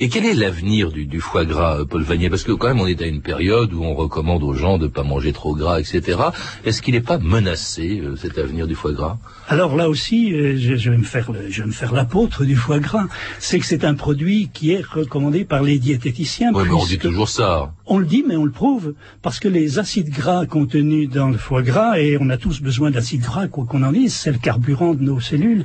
Et 0.00 0.08
quel 0.08 0.24
est 0.24 0.34
l'avenir 0.34 0.92
du, 0.92 1.06
du, 1.06 1.20
foie 1.20 1.44
gras, 1.44 1.80
euh, 1.80 1.84
Paul 1.84 2.02
Vanier? 2.02 2.30
Parce 2.30 2.44
que 2.44 2.52
quand 2.52 2.68
même, 2.68 2.80
on 2.80 2.86
est 2.86 3.02
à 3.02 3.06
une 3.06 3.20
période 3.20 3.72
où 3.72 3.82
on 3.82 3.94
recommande 3.94 4.42
aux 4.42 4.54
gens 4.54 4.78
de 4.78 4.84
ne 4.84 4.88
pas 4.88 5.02
manger 5.02 5.32
trop 5.32 5.54
gras, 5.54 5.80
etc. 5.80 6.18
Est-ce 6.64 6.82
qu'il 6.82 6.94
n'est 6.94 7.00
pas 7.00 7.18
menacé, 7.18 8.00
euh, 8.00 8.16
cet 8.16 8.38
avenir 8.38 8.66
du 8.66 8.74
foie 8.74 8.92
gras? 8.92 9.18
Alors 9.48 9.76
là 9.76 9.88
aussi, 9.88 10.32
euh, 10.32 10.56
je, 10.58 10.76
je, 10.76 10.90
vais 10.90 10.96
me 10.96 11.04
faire, 11.04 11.30
je 11.48 11.62
vais 11.62 11.66
me 11.66 11.72
faire 11.72 11.92
l'apôtre 11.92 12.44
du 12.44 12.56
foie 12.56 12.78
gras. 12.78 13.06
C'est 13.38 13.58
que 13.58 13.66
c'est 13.66 13.84
un 13.84 13.94
produit 13.94 14.50
qui 14.52 14.72
est 14.72 14.84
recommandé 14.84 15.44
par 15.44 15.62
les 15.62 15.78
diététiciens. 15.78 16.52
Oui, 16.54 16.64
mais 16.66 16.74
on 16.74 16.86
dit 16.86 16.98
toujours 16.98 17.28
ça. 17.28 17.72
On 17.86 17.98
le 17.98 18.06
dit, 18.06 18.24
mais 18.26 18.36
on 18.36 18.44
le 18.44 18.50
prouve, 18.50 18.94
parce 19.20 19.38
que 19.38 19.48
les 19.48 19.78
acides 19.78 20.10
gras 20.10 20.46
contenus 20.46 21.10
dans 21.10 21.28
le 21.28 21.36
foie 21.36 21.62
gras, 21.62 21.98
et 21.98 22.16
on 22.18 22.30
a 22.30 22.38
tous 22.38 22.62
besoin 22.62 22.90
d'acides 22.90 23.20
gras, 23.20 23.46
quoi 23.48 23.66
qu'on 23.66 23.82
en 23.82 23.92
dise, 23.92 24.14
c'est 24.14 24.32
le 24.32 24.38
carburant 24.38 24.94
de 24.94 25.02
nos 25.02 25.20
cellules, 25.20 25.64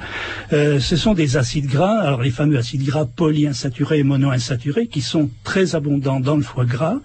euh, 0.51 0.79
ce 0.79 0.97
sont 0.97 1.13
des 1.13 1.37
acides 1.37 1.67
gras, 1.67 1.99
alors 1.99 2.21
les 2.21 2.31
fameux 2.31 2.57
acides 2.57 2.83
gras 2.83 3.05
polyinsaturés 3.05 3.98
monoinsaturés, 4.03 4.87
qui 4.87 5.01
sont 5.01 5.29
très 5.43 5.75
abondants 5.75 6.19
dans 6.19 6.35
le 6.35 6.43
foie 6.43 6.65
gras, 6.65 6.99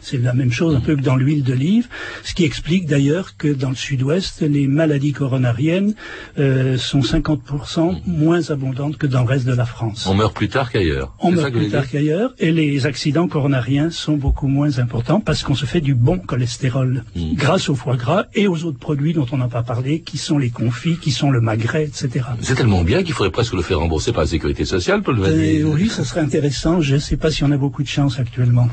c'est 0.00 0.18
la 0.18 0.34
même 0.34 0.52
chose 0.52 0.76
un 0.76 0.80
peu 0.80 0.96
que 0.96 1.02
dans 1.02 1.16
l'huile 1.16 1.42
d'olive, 1.42 1.88
ce 2.22 2.34
qui 2.34 2.44
explique 2.44 2.86
d'ailleurs 2.86 3.36
que 3.36 3.48
dans 3.48 3.70
le 3.70 3.74
sud-ouest, 3.76 4.42
les 4.42 4.66
maladies 4.66 5.12
coronariennes 5.12 5.94
euh, 6.38 6.76
sont 6.76 7.00
50% 7.00 8.02
moins 8.06 8.50
abondantes 8.50 8.96
que 8.96 9.06
dans 9.06 9.22
le 9.22 9.28
reste 9.28 9.46
de 9.46 9.54
la 9.54 9.66
France. 9.66 10.06
On 10.06 10.14
meurt 10.14 10.34
plus 10.34 10.48
tard 10.48 10.70
qu'ailleurs. 10.70 11.14
On 11.20 11.32
meurt 11.32 11.52
plus 11.52 11.70
tard 11.70 11.88
qu'ailleurs 11.88 12.32
et 12.38 12.52
les 12.52 12.86
accidents 12.86 13.28
coronariens 13.28 13.90
sont 13.90 14.16
beaucoup 14.16 14.48
moins 14.48 14.78
importants 14.78 15.20
parce 15.20 15.42
qu'on 15.42 15.54
se 15.54 15.66
fait 15.66 15.80
du 15.80 15.94
bon 15.94 16.18
cholestérol 16.18 17.04
mmh. 17.14 17.34
grâce 17.34 17.68
au 17.68 17.74
foie 17.74 17.96
gras 17.96 18.24
et 18.34 18.46
aux 18.46 18.64
autres 18.64 18.78
produits 18.78 19.12
dont 19.12 19.26
on 19.32 19.38
n'a 19.38 19.48
pas 19.48 19.62
parlé, 19.62 20.00
qui 20.00 20.18
sont 20.18 20.38
les 20.38 20.50
confits, 20.50 20.96
qui 20.96 21.10
sont 21.10 21.30
le 21.30 21.40
magret, 21.40 21.84
etc. 21.84 22.24
C'est 22.40 22.54
tellement 22.54 22.82
bien 22.82 23.02
qu'il 23.02 23.14
faudrait 23.14 23.30
presque 23.30 23.54
le 23.54 23.62
faire 23.62 23.78
rembourser 23.78 24.12
par 24.12 24.22
la 24.22 24.28
sécurité 24.28 24.64
sociale, 24.64 25.02
Paul 25.02 25.18
Vanier. 25.18 25.60
Euh, 25.60 25.66
oui, 25.66 25.88
ça 25.88 26.04
serait 26.04 26.20
intéressant. 26.20 26.80
Je 26.80 26.94
ne 26.94 27.00
sais 27.00 27.16
pas 27.16 27.30
si 27.30 27.44
on 27.44 27.50
a 27.50 27.56
beaucoup 27.56 27.82
de 27.82 27.88
chance 27.88 28.18
actuellement. 28.18 28.68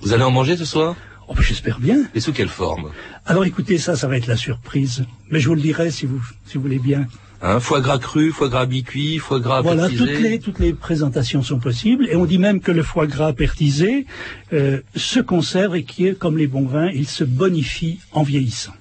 Vous 0.00 0.12
allez 0.12 0.22
en 0.22 0.30
manger 0.30 0.56
ce 0.56 0.64
soir? 0.64 0.96
Oh, 1.28 1.34
ben, 1.34 1.42
J'espère 1.42 1.78
bien. 1.78 1.98
Et 2.14 2.20
sous 2.20 2.32
quelle 2.32 2.48
forme? 2.48 2.90
Alors 3.26 3.44
écoutez, 3.44 3.78
ça, 3.78 3.96
ça 3.96 4.08
va 4.08 4.16
être 4.16 4.26
la 4.26 4.36
surprise. 4.36 5.04
Mais 5.30 5.40
je 5.40 5.48
vous 5.48 5.54
le 5.54 5.60
dirai 5.60 5.90
si 5.90 6.06
vous, 6.06 6.20
si 6.46 6.56
vous 6.56 6.62
voulez 6.62 6.78
bien. 6.78 7.06
Hein, 7.42 7.60
foie 7.60 7.80
gras 7.80 7.98
cru, 7.98 8.32
foie 8.32 8.48
gras 8.48 8.66
mi-cuit, 8.66 9.18
foie 9.18 9.40
gras 9.40 9.62
voilà, 9.62 9.88
pertisé. 9.88 10.04
toutes 10.04 10.20
les 10.20 10.38
toutes 10.40 10.58
les 10.58 10.72
présentations 10.74 11.42
sont 11.42 11.58
possibles 11.58 12.06
et 12.10 12.16
on 12.16 12.26
dit 12.26 12.36
même 12.36 12.60
que 12.60 12.70
le 12.70 12.82
foie 12.82 13.06
gras 13.06 13.32
pertisé 13.32 14.04
euh, 14.52 14.80
se 14.94 15.20
conserve 15.20 15.74
et 15.74 15.84
qui 15.84 16.06
est 16.06 16.18
comme 16.18 16.36
les 16.36 16.46
bons 16.46 16.66
vins, 16.66 16.90
il 16.92 17.08
se 17.08 17.24
bonifie 17.24 17.98
en 18.12 18.24
vieillissant. 18.24 18.74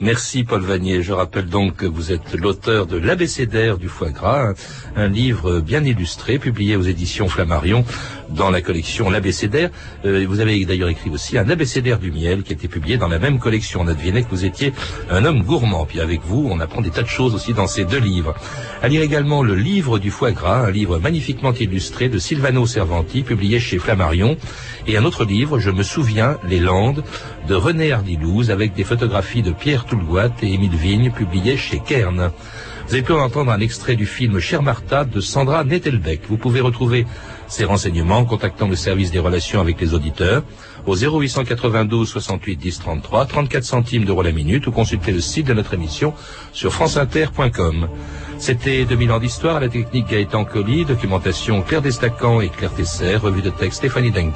Merci 0.00 0.44
Paul 0.44 0.60
Vanier. 0.60 1.02
Je 1.02 1.12
rappelle 1.14 1.46
donc 1.46 1.76
que 1.76 1.86
vous 1.86 2.12
êtes 2.12 2.34
l'auteur 2.34 2.86
de 2.86 2.98
l'abécédaire 2.98 3.78
du 3.78 3.88
foie 3.88 4.10
gras, 4.10 4.52
un, 4.94 5.08
livre 5.08 5.60
bien 5.60 5.82
illustré, 5.84 6.38
publié 6.38 6.76
aux 6.76 6.82
éditions 6.82 7.28
Flammarion 7.28 7.82
dans 8.28 8.50
la 8.50 8.60
collection 8.60 9.08
L'abécédaire. 9.08 9.70
Euh, 10.04 10.26
vous 10.28 10.40
avez 10.40 10.62
d'ailleurs 10.66 10.90
écrit 10.90 11.08
aussi 11.08 11.38
un 11.38 11.48
abécédaire 11.48 11.98
du 11.98 12.12
miel 12.12 12.42
qui 12.42 12.52
a 12.52 12.56
été 12.56 12.68
publié 12.68 12.98
dans 12.98 13.08
la 13.08 13.18
même 13.18 13.38
collection. 13.38 13.80
On 13.80 13.84
deviné 13.84 14.22
que 14.22 14.28
vous 14.28 14.44
étiez 14.44 14.74
un 15.10 15.24
homme 15.24 15.42
gourmand. 15.42 15.86
Puis 15.86 16.00
avec 16.00 16.20
vous, 16.26 16.46
on 16.50 16.60
apprend 16.60 16.82
des 16.82 16.90
tas 16.90 17.02
de 17.02 17.08
choses 17.08 17.34
aussi 17.34 17.54
dans 17.54 17.66
ces 17.66 17.86
deux 17.86 18.00
livres. 18.00 18.34
À 18.82 18.88
lire 18.88 19.00
également 19.00 19.42
le 19.42 19.54
livre 19.54 19.98
du 19.98 20.10
foie 20.10 20.32
gras, 20.32 20.66
un 20.66 20.70
livre 20.70 20.98
magnifiquement 20.98 21.54
illustré 21.54 22.10
de 22.10 22.18
Silvano 22.18 22.66
Cervanti, 22.66 23.22
publié 23.22 23.60
chez 23.60 23.78
Flammarion, 23.78 24.36
et 24.86 24.98
un 24.98 25.04
autre 25.04 25.24
livre, 25.24 25.58
Je 25.58 25.70
me 25.70 25.82
souviens, 25.82 26.36
Les 26.46 26.60
Landes, 26.60 27.02
de 27.48 27.54
René 27.54 27.92
Hardilouze, 27.92 28.50
avec 28.50 28.74
des 28.74 28.84
photographies 28.84 29.42
de 29.42 29.52
Pierre 29.52 29.85
Toulgoat 29.88 30.32
et 30.42 30.52
Émile 30.52 30.76
Vigne, 30.76 31.10
publiées 31.10 31.56
chez 31.56 31.80
Kern. 31.80 32.30
Vous 32.86 32.94
avez 32.94 33.02
pu 33.02 33.12
entendre 33.12 33.50
un 33.50 33.60
extrait 33.60 33.96
du 33.96 34.06
film 34.06 34.38
Cher 34.38 34.62
Martha 34.62 35.04
de 35.04 35.20
Sandra 35.20 35.64
Nettelbeck. 35.64 36.20
Vous 36.28 36.36
pouvez 36.36 36.60
retrouver 36.60 37.04
ces 37.48 37.64
renseignements 37.64 38.18
en 38.18 38.24
contactant 38.24 38.68
le 38.68 38.76
service 38.76 39.10
des 39.10 39.18
relations 39.18 39.60
avec 39.60 39.80
les 39.80 39.92
auditeurs 39.92 40.44
au 40.86 40.94
0892 40.94 42.08
68 42.08 42.56
10 42.56 42.78
33, 42.78 43.26
34 43.26 43.64
centimes 43.64 44.04
d'euros 44.04 44.22
la 44.22 44.32
minute 44.32 44.66
ou 44.68 44.72
consulter 44.72 45.10
le 45.12 45.20
site 45.20 45.48
de 45.48 45.54
notre 45.54 45.74
émission 45.74 46.14
sur 46.52 46.72
franceinter.com. 46.72 47.88
C'était 48.38 48.84
2000 48.84 49.12
ans 49.12 49.18
d'histoire 49.18 49.56
à 49.56 49.60
la 49.60 49.68
technique 49.68 50.08
Gaëtan 50.08 50.44
Colli, 50.44 50.84
documentation 50.84 51.62
Claire 51.62 51.82
Destacan 51.82 52.40
et 52.40 52.50
Claire 52.50 52.72
Tesser, 52.72 53.16
revue 53.16 53.42
de 53.42 53.50
texte 53.50 53.78
Stéphanie 53.78 54.12
Denk. 54.12 54.24